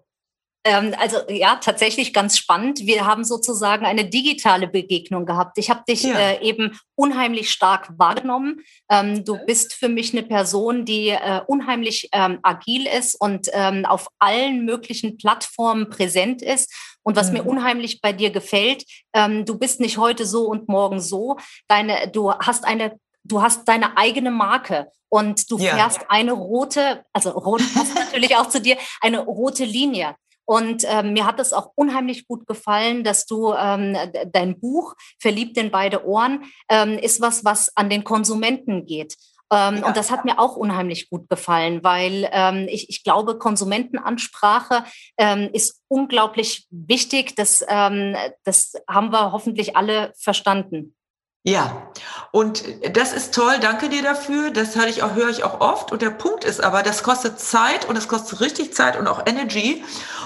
[0.65, 2.82] Ähm, also ja, tatsächlich ganz spannend.
[2.82, 5.58] Wir haben sozusagen eine digitale Begegnung gehabt.
[5.58, 6.17] Ich habe dich ja.
[6.17, 8.62] äh, eben unheimlich stark wahrgenommen.
[8.91, 13.86] Ähm, du bist für mich eine Person, die äh, unheimlich ähm, agil ist und ähm,
[13.86, 16.74] auf allen möglichen Plattformen präsent ist.
[17.04, 17.38] Und was mhm.
[17.38, 21.38] mir unheimlich bei dir gefällt, ähm, du bist nicht heute so und morgen so.
[21.69, 25.76] Deine, du hast eine du hast deine eigene Marke und du ja.
[25.76, 30.15] fährst eine rote, also rot passt natürlich auch zu dir, eine rote Linie.
[30.50, 33.96] Und ähm, mir hat es auch unheimlich gut gefallen, dass du ähm,
[34.32, 39.16] dein Buch Verliebt in beide Ohren ähm, ist was, was an den Konsumenten geht.
[39.54, 39.88] Ähm, ja.
[39.88, 44.86] Und das hat mir auch unheimlich gut gefallen, weil ähm, ich, ich glaube, Konsumentenansprache
[45.20, 47.36] ähm, ist unglaublich wichtig.
[47.36, 50.96] Das, ähm, das haben wir hoffentlich alle verstanden.
[51.43, 51.89] Ja,
[52.32, 54.52] und das ist toll, danke dir dafür.
[54.52, 55.91] Das höre ich auch, höre ich auch oft.
[55.93, 59.25] Und der Punkt ist aber, das kostet Zeit und das kostet richtig Zeit und auch
[59.25, 59.84] Energy.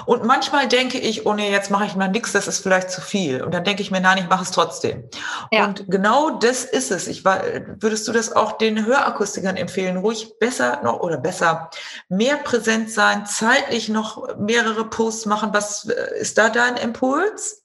[0.08, 3.00] Und manchmal denke ich, oh nee, jetzt mache ich mal nichts, das ist vielleicht zu
[3.00, 3.44] viel.
[3.44, 5.08] Und dann denke ich mir, nein, ich mache es trotzdem.
[5.52, 5.66] Ja.
[5.66, 7.08] Und genau das ist es.
[7.08, 7.42] Ich war,
[7.80, 11.70] würdest du das auch den Hörakustikern empfehlen, ruhig besser noch oder besser
[12.10, 15.52] mehr präsent sein, zeitlich noch mehrere Posts machen?
[15.54, 17.63] Was äh, ist da dein Impuls?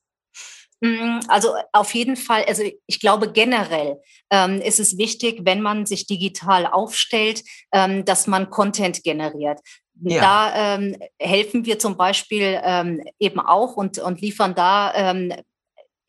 [0.81, 5.87] Mm, also auf jeden Fall, also ich glaube generell ähm, ist es wichtig, wenn man
[5.87, 9.61] sich digital aufstellt, ähm, dass man Content generiert.
[10.01, 10.21] Ja.
[10.21, 15.33] Da ähm, helfen wir zum Beispiel ähm, eben auch und, und liefern da ähm,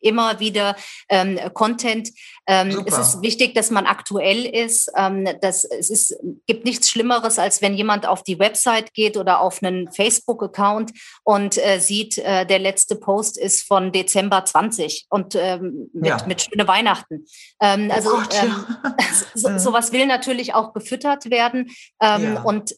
[0.00, 0.76] immer wieder
[1.08, 2.10] ähm, Content.
[2.46, 4.90] Ähm, es ist wichtig, dass man aktuell ist.
[4.96, 9.40] Ähm, dass, es ist, gibt nichts Schlimmeres, als wenn jemand auf die Website geht oder
[9.40, 15.34] auf einen Facebook-Account und äh, sieht, äh, der letzte Post ist von Dezember 20 und
[15.34, 16.24] ähm, mit, ja.
[16.26, 17.26] mit schöne Weihnachten.
[17.60, 18.40] Ähm, oh also Gott, ja.
[19.00, 19.58] Ähm, so, mhm.
[19.58, 21.70] sowas will natürlich auch gefüttert werden.
[22.00, 22.42] Ähm, ja.
[22.42, 22.74] Und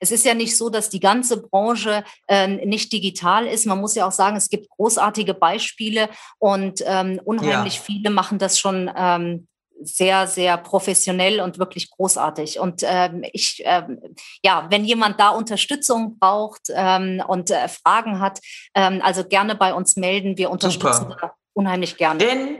[0.00, 3.66] es ist ja nicht so, dass die ganze Branche äh, nicht digital ist.
[3.66, 6.08] Man muss ja auch sagen, es gibt großartige Beispiele
[6.38, 7.82] und ähm, unheimlich ja.
[7.82, 9.48] viele machen das schon ähm,
[9.80, 12.58] sehr, sehr professionell und wirklich großartig.
[12.58, 14.00] Und ähm, ich, ähm,
[14.42, 18.40] ja, wenn jemand da Unterstützung braucht ähm, und äh, Fragen hat,
[18.74, 20.36] ähm, also gerne bei uns melden.
[20.36, 22.18] Wir unterstützen da unheimlich gerne.
[22.18, 22.58] Denn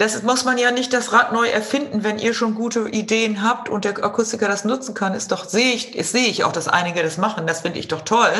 [0.00, 3.68] das muss man ja nicht das Rad neu erfinden, wenn ihr schon gute Ideen habt
[3.68, 7.02] und der Akustiker das nutzen kann, ist doch, sehe ich, sehe ich auch, dass einige
[7.02, 7.46] das machen.
[7.46, 8.32] Das finde ich doch toll.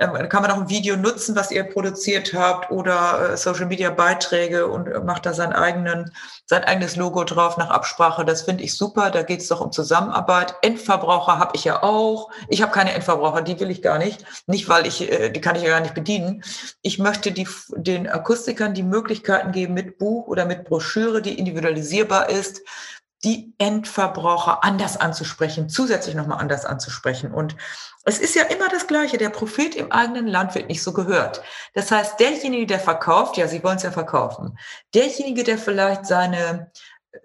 [0.00, 3.90] Ähm, kann man auch ein Video nutzen, was ihr produziert habt oder äh, Social Media
[3.90, 6.10] Beiträge und äh, macht da seinen eigenen,
[6.46, 8.24] sein eigenes Logo drauf nach Absprache.
[8.24, 9.10] Das finde ich super.
[9.10, 10.54] Da geht es doch um Zusammenarbeit.
[10.62, 12.30] Endverbraucher habe ich ja auch.
[12.48, 14.24] Ich habe keine Endverbraucher, die will ich gar nicht.
[14.46, 16.42] Nicht, weil ich, äh, die kann ich ja gar nicht bedienen.
[16.80, 22.30] Ich möchte die, den Akustikern die Möglichkeiten geben, mit Buch oder mit Broschüre, die individualisierbar
[22.30, 22.62] ist,
[23.24, 27.32] die Endverbraucher anders anzusprechen, zusätzlich nochmal anders anzusprechen.
[27.32, 27.54] Und
[28.04, 29.18] es ist ja immer das Gleiche.
[29.18, 31.42] Der Prophet im eigenen Land wird nicht so gehört.
[31.74, 34.58] Das heißt, derjenige, der verkauft, ja, Sie wollen es ja verkaufen.
[34.94, 36.70] Derjenige, der vielleicht seine,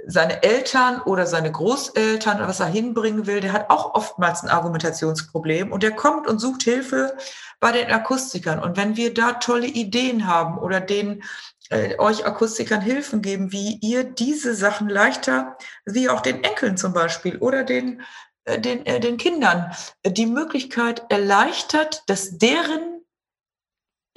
[0.06, 4.50] seine Eltern oder seine Großeltern oder was er hinbringen will, der hat auch oftmals ein
[4.50, 7.16] Argumentationsproblem und der kommt und sucht Hilfe
[7.62, 8.60] bei den Akustikern.
[8.60, 11.24] Und wenn wir da tolle Ideen haben oder den
[11.70, 16.94] äh, euch Akustikern Hilfen geben, wie ihr diese Sachen leichter, wie auch den Enkeln zum
[16.94, 18.02] Beispiel oder den,
[18.46, 19.72] äh, den, äh, den Kindern,
[20.06, 22.96] die Möglichkeit erleichtert, dass deren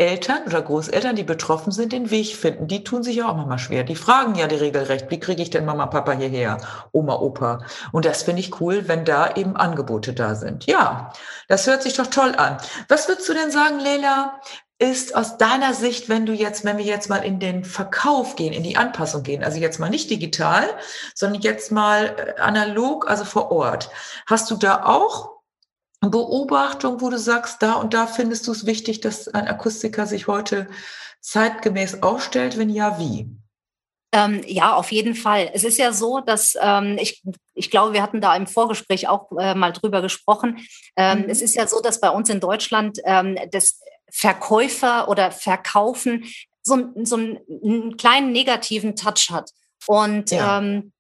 [0.00, 2.68] Eltern oder Großeltern, die betroffen sind, den Weg finden.
[2.68, 3.82] Die tun sich ja auch manchmal schwer.
[3.82, 6.58] Die fragen ja die regelrecht, wie kriege ich denn Mama, Papa hierher,
[6.92, 7.64] Oma, Opa?
[7.90, 10.66] Und das finde ich cool, wenn da eben Angebote da sind.
[10.66, 11.12] Ja,
[11.48, 12.58] das hört sich doch toll an.
[12.86, 14.40] Was würdest du denn sagen, Leila,
[14.78, 18.52] ist aus deiner Sicht, wenn du jetzt, wenn wir jetzt mal in den Verkauf gehen,
[18.52, 20.68] in die Anpassung gehen, also jetzt mal nicht digital,
[21.14, 23.90] sondern jetzt mal äh, analog, also vor Ort,
[24.26, 25.38] hast du da auch
[26.00, 30.28] Beobachtung, wo du sagst, da und da findest du es wichtig, dass ein Akustiker sich
[30.28, 30.68] heute
[31.20, 32.56] zeitgemäß aufstellt?
[32.56, 33.28] Wenn ja, wie?
[34.12, 35.50] Ähm, ja, auf jeden Fall.
[35.52, 37.22] Es ist ja so, dass ähm, ich,
[37.54, 40.60] ich glaube, wir hatten da im Vorgespräch auch äh, mal drüber gesprochen.
[40.96, 41.28] Ähm, mhm.
[41.28, 43.80] Es ist ja so, dass bei uns in Deutschland ähm, das
[44.10, 46.24] Verkäufer oder Verkaufen
[46.62, 49.50] so, so einen kleinen negativen Touch hat.
[49.86, 50.58] Und ja.
[50.58, 50.92] ähm,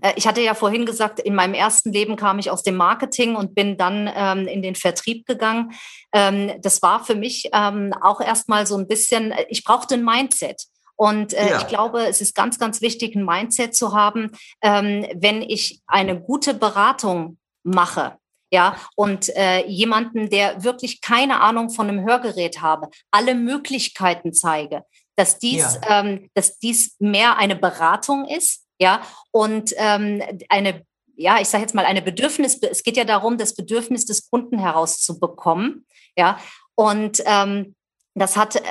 [0.00, 3.36] äh, ich hatte ja vorhin gesagt, in meinem ersten Leben kam ich aus dem Marketing
[3.36, 5.72] und bin dann ähm, in den Vertrieb gegangen.
[6.12, 10.04] Ähm, das war für mich ähm, auch erstmal so ein bisschen, äh, ich brauchte ein
[10.04, 10.64] Mindset.
[10.96, 11.58] Und äh, ja.
[11.58, 16.20] ich glaube, es ist ganz, ganz wichtig, ein Mindset zu haben, ähm, wenn ich eine
[16.20, 18.16] gute Beratung mache.
[18.50, 24.84] Ja, und äh, jemanden, der wirklich keine Ahnung von einem Hörgerät habe, alle Möglichkeiten zeige,
[25.16, 26.00] dass dies, ja.
[26.00, 30.82] ähm, dass dies mehr eine Beratung ist, ja, und ähm, eine,
[31.16, 34.58] ja, ich sage jetzt mal eine Bedürfnis, es geht ja darum, das Bedürfnis des Kunden
[34.58, 36.38] herauszubekommen, ja,
[36.74, 37.74] und ähm,
[38.14, 38.62] das hat, äh,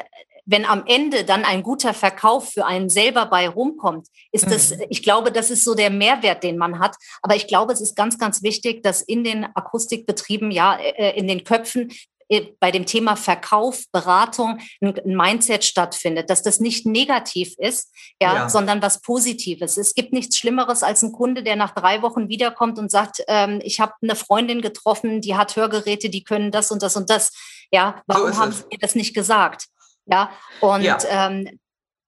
[0.48, 4.86] wenn am Ende dann ein guter Verkauf für einen selber bei rumkommt, ist das, mhm.
[4.90, 6.96] ich glaube, das ist so der Mehrwert, den man hat.
[7.22, 11.28] Aber ich glaube, es ist ganz, ganz wichtig, dass in den Akustikbetrieben, ja, äh, in
[11.28, 11.92] den Köpfen
[12.30, 18.36] äh, bei dem Thema Verkauf, Beratung ein Mindset stattfindet, dass das nicht negativ ist, ja,
[18.36, 19.76] ja, sondern was Positives.
[19.76, 23.60] Es gibt nichts Schlimmeres als ein Kunde, der nach drei Wochen wiederkommt und sagt, ähm,
[23.64, 27.34] ich habe eine Freundin getroffen, die hat Hörgeräte, die können das und das und das.
[27.70, 29.68] Ja, warum so haben Sie mir das nicht gesagt?
[30.10, 30.98] Ja, und ja.
[31.10, 31.60] Ähm,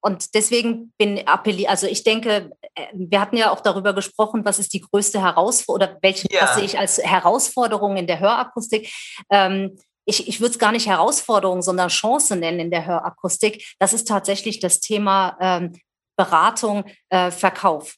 [0.02, 4.58] und deswegen bin appelliert, also ich denke, äh, wir hatten ja auch darüber gesprochen, was
[4.58, 6.42] ist die größte Herausforderung oder welche, ja.
[6.42, 8.90] was sehe ich als Herausforderung in der Hörakustik.
[9.30, 13.74] Ähm, ich, ich würde es gar nicht Herausforderung, sondern Chance nennen in der Hörakustik.
[13.78, 15.78] Das ist tatsächlich das Thema ähm,
[16.16, 17.96] Beratung, äh, Verkauf.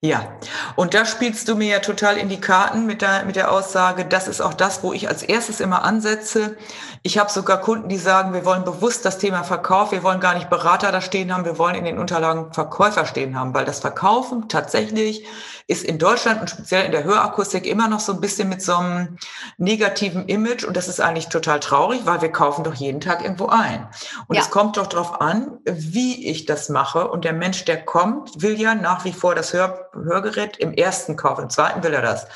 [0.00, 0.38] Ja,
[0.76, 4.04] und da spielst du mir ja total in die Karten mit der, mit der Aussage,
[4.04, 6.56] das ist auch das, wo ich als erstes immer ansetze.
[7.02, 10.34] Ich habe sogar Kunden, die sagen, wir wollen bewusst das Thema Verkauf, wir wollen gar
[10.34, 13.80] nicht Berater da stehen haben, wir wollen in den Unterlagen Verkäufer stehen haben, weil das
[13.80, 15.26] Verkaufen tatsächlich
[15.68, 18.74] ist in Deutschland und speziell in der Hörakustik immer noch so ein bisschen mit so
[18.74, 19.18] einem
[19.58, 23.46] negativen Image und das ist eigentlich total traurig, weil wir kaufen doch jeden Tag irgendwo
[23.46, 23.86] ein.
[24.28, 24.42] Und ja.
[24.42, 28.58] es kommt doch darauf an, wie ich das mache und der Mensch, der kommt, will
[28.58, 32.26] ja nach wie vor das Hör Hörgerät im ersten Kauf, im zweiten will er das.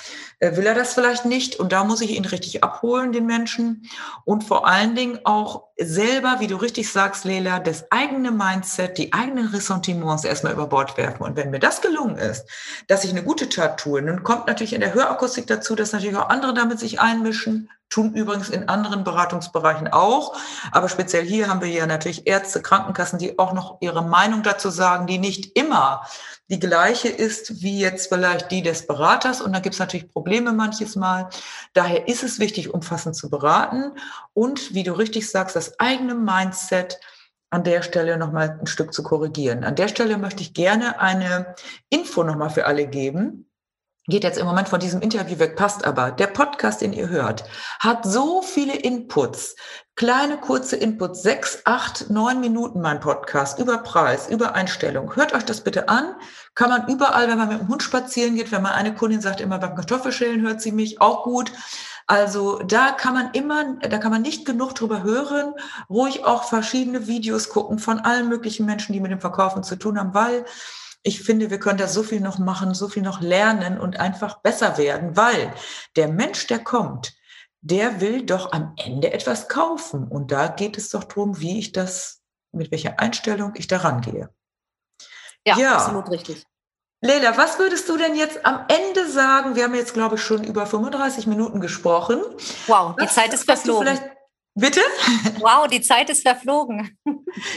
[0.42, 1.60] Äh, will er das vielleicht nicht?
[1.60, 3.88] Und da muss ich ihn richtig abholen, den Menschen.
[4.24, 9.12] Und vor allen Dingen auch selber, wie du richtig sagst, Lela, das eigene Mindset, die
[9.12, 11.22] eigenen Ressentiments erstmal über Bord werfen.
[11.22, 12.44] Und wenn mir das gelungen ist,
[12.88, 16.16] dass ich eine gute Tat tue, dann kommt natürlich in der Hörakustik dazu, dass natürlich
[16.16, 20.34] auch andere damit sich einmischen, tun übrigens in anderen Beratungsbereichen auch.
[20.72, 24.70] Aber speziell hier haben wir ja natürlich Ärzte, Krankenkassen, die auch noch ihre Meinung dazu
[24.70, 26.02] sagen, die nicht immer
[26.52, 29.40] die gleiche ist wie jetzt vielleicht die des Beraters.
[29.40, 31.30] Und da gibt es natürlich Probleme manches Mal.
[31.72, 33.92] Daher ist es wichtig, umfassend zu beraten
[34.34, 37.00] und, wie du richtig sagst, das eigene Mindset
[37.48, 39.64] an der Stelle nochmal ein Stück zu korrigieren.
[39.64, 41.54] An der Stelle möchte ich gerne eine
[41.88, 43.46] Info nochmal für alle geben
[44.08, 46.10] geht jetzt im Moment von diesem Interview weg, passt aber.
[46.10, 47.44] Der Podcast, den ihr hört,
[47.78, 49.54] hat so viele Inputs,
[49.94, 55.14] kleine kurze Inputs, sechs, acht, neun Minuten mein Podcast über Preis, über Einstellung.
[55.14, 56.16] Hört euch das bitte an.
[56.56, 59.40] Kann man überall, wenn man mit dem Hund spazieren geht, wenn man eine Kundin sagt,
[59.40, 61.52] immer beim Kartoffelschälen hört sie mich, auch gut.
[62.08, 65.54] Also da kann man immer, da kann man nicht genug drüber hören,
[65.88, 69.98] ruhig auch verschiedene Videos gucken von allen möglichen Menschen, die mit dem Verkaufen zu tun
[69.98, 70.44] haben, weil
[71.02, 74.40] ich finde, wir können da so viel noch machen, so viel noch lernen und einfach
[74.40, 75.52] besser werden, weil
[75.96, 77.14] der Mensch, der kommt,
[77.60, 80.06] der will doch am Ende etwas kaufen.
[80.06, 82.20] Und da geht es doch darum, wie ich das,
[82.52, 84.28] mit welcher Einstellung ich daran gehe.
[85.46, 86.44] Ja, ja, absolut richtig.
[87.00, 89.56] Leila, was würdest du denn jetzt am Ende sagen?
[89.56, 92.20] Wir haben jetzt, glaube ich, schon über 35 Minuten gesprochen.
[92.68, 93.98] Wow, die was, Zeit ist verflogen.
[94.54, 94.80] Bitte?
[95.38, 96.98] Wow, die Zeit ist verflogen.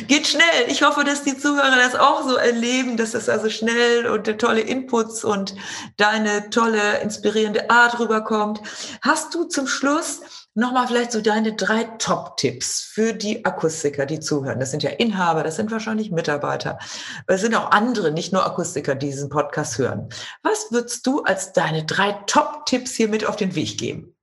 [0.07, 0.67] Geht schnell.
[0.67, 4.61] Ich hoffe, dass die Zuhörer das auch so erleben, dass es also schnell und tolle
[4.61, 5.55] Inputs und
[5.97, 8.61] deine tolle, inspirierende Art rüberkommt.
[9.01, 10.21] Hast du zum Schluss
[10.53, 14.61] nochmal vielleicht so deine drei Top-Tipps für die Akustiker, die zuhören?
[14.61, 16.79] Das sind ja Inhaber, das sind wahrscheinlich Mitarbeiter.
[17.27, 20.07] Es sind auch andere, nicht nur Akustiker, die diesen Podcast hören.
[20.43, 24.14] Was würdest du als deine drei Top-Tipps hier mit auf den Weg geben?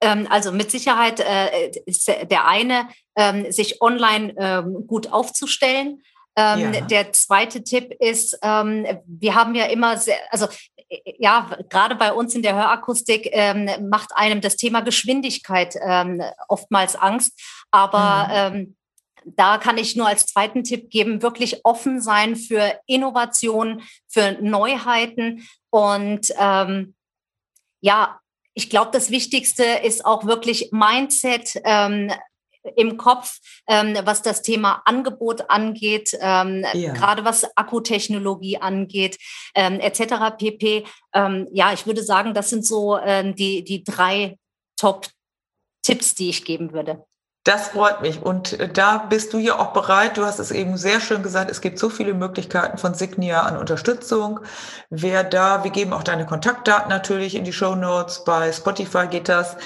[0.00, 6.02] Ähm, also mit Sicherheit äh, ist der eine, ähm, sich online ähm, gut aufzustellen.
[6.38, 6.82] Ja.
[6.82, 10.46] Der zweite Tipp ist, wir haben ja immer sehr, also
[10.90, 13.34] äh, ja, gerade bei uns in der Hörakustik
[13.80, 15.74] macht einem das Thema Geschwindigkeit
[16.48, 17.40] oftmals Angst.
[17.70, 18.76] Aber mhm.
[19.24, 25.48] da kann ich nur als zweiten Tipp geben, wirklich offen sein für Innovation, für Neuheiten
[25.70, 26.28] und
[27.80, 28.20] ja,
[28.56, 32.10] ich glaube, das Wichtigste ist auch wirklich Mindset, ähm,
[32.74, 33.38] im Kopf,
[33.68, 36.92] ähm, was das Thema Angebot angeht, ähm, ja.
[36.92, 39.18] gerade was Akkutechnologie angeht,
[39.54, 40.36] ähm, etc.
[40.36, 40.84] pp.
[41.14, 44.36] Ähm, ja, ich würde sagen, das sind so ähm, die, die drei
[44.76, 47.05] Top-Tipps, die ich geben würde.
[47.46, 48.22] Das freut mich.
[48.22, 50.16] Und äh, da bist du ja auch bereit.
[50.16, 51.48] Du hast es eben sehr schön gesagt.
[51.48, 54.40] Es gibt so viele Möglichkeiten von Signia an Unterstützung.
[54.90, 58.24] Wer da, wir geben auch deine Kontaktdaten natürlich in die Show Notes.
[58.24, 59.56] Bei Spotify geht das.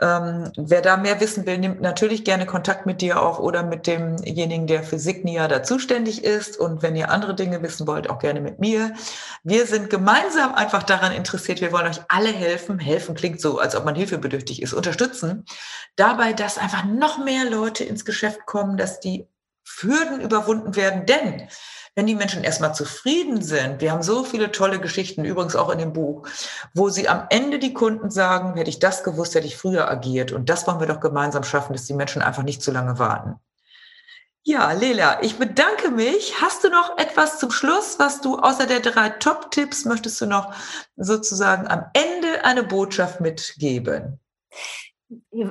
[0.00, 3.88] Ähm, wer da mehr wissen will, nimmt natürlich gerne Kontakt mit dir auf oder mit
[3.88, 6.56] demjenigen, der für Signia da zuständig ist.
[6.56, 8.94] Und wenn ihr andere Dinge wissen wollt, auch gerne mit mir.
[9.42, 11.60] Wir sind gemeinsam einfach daran interessiert.
[11.60, 12.78] Wir wollen euch alle helfen.
[12.78, 14.72] Helfen klingt so, als ob man hilfebedürftig ist.
[14.72, 15.44] Unterstützen.
[15.96, 19.26] Dabei, dass einfach noch mehr Leute ins Geschäft kommen, dass die
[19.80, 21.06] Hürden überwunden werden.
[21.06, 21.48] Denn
[21.98, 25.80] wenn die Menschen erstmal zufrieden sind, wir haben so viele tolle Geschichten, übrigens auch in
[25.80, 26.28] dem Buch,
[26.72, 30.30] wo sie am Ende die Kunden sagen, hätte ich das gewusst, hätte ich früher agiert.
[30.30, 33.34] Und das wollen wir doch gemeinsam schaffen, dass die Menschen einfach nicht zu lange warten.
[34.44, 36.40] Ja, Lela, ich bedanke mich.
[36.40, 40.54] Hast du noch etwas zum Schluss, was du außer der drei Top-Tipps möchtest du noch
[40.94, 44.20] sozusagen am Ende eine Botschaft mitgeben?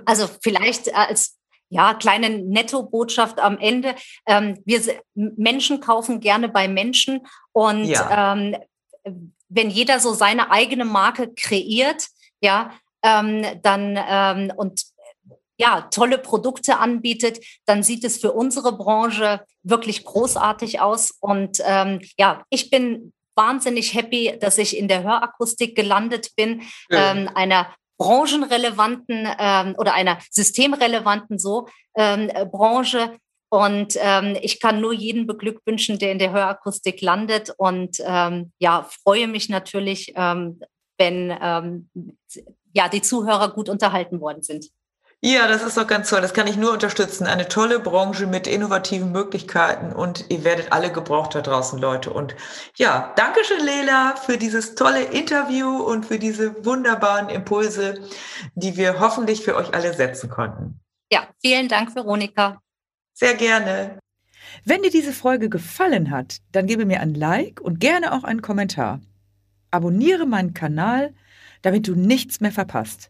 [0.05, 1.36] Also vielleicht als
[1.69, 3.95] ja, kleine Netto-Botschaft am Ende.
[4.25, 4.81] Ähm, wir
[5.13, 8.35] Menschen kaufen gerne bei Menschen und ja.
[8.35, 8.55] ähm,
[9.49, 12.07] wenn jeder so seine eigene Marke kreiert,
[12.41, 12.71] ja,
[13.03, 14.83] ähm, dann ähm, und
[15.59, 21.11] ja, tolle Produkte anbietet, dann sieht es für unsere Branche wirklich großartig aus.
[21.19, 27.11] Und ähm, ja, ich bin wahnsinnig happy, dass ich in der Hörakustik gelandet bin, ja.
[27.11, 33.17] ähm, einer branchenrelevanten ähm, oder einer systemrelevanten so ähm, äh, Branche.
[33.49, 37.53] Und ähm, ich kann nur jeden beglückwünschen, der in der Hörakustik landet.
[37.57, 40.59] Und ähm, ja, freue mich natürlich, ähm,
[40.97, 41.89] wenn ähm,
[42.73, 44.67] ja, die Zuhörer gut unterhalten worden sind.
[45.21, 46.21] Ja, das ist doch ganz toll.
[46.21, 47.25] Das kann ich nur unterstützen.
[47.25, 52.11] Eine tolle Branche mit innovativen Möglichkeiten und ihr werdet alle gebraucht da draußen, Leute.
[52.11, 52.35] Und
[52.75, 57.99] ja, danke schön, Lela, für dieses tolle Interview und für diese wunderbaren Impulse,
[58.53, 60.79] die wir hoffentlich für euch alle setzen konnten.
[61.11, 62.61] Ja, vielen Dank, Veronika.
[63.13, 63.97] Sehr gerne.
[64.65, 68.43] Wenn dir diese Folge gefallen hat, dann gebe mir ein Like und gerne auch einen
[68.43, 69.01] Kommentar.
[69.71, 71.15] Abonniere meinen Kanal,
[71.63, 73.09] damit du nichts mehr verpasst.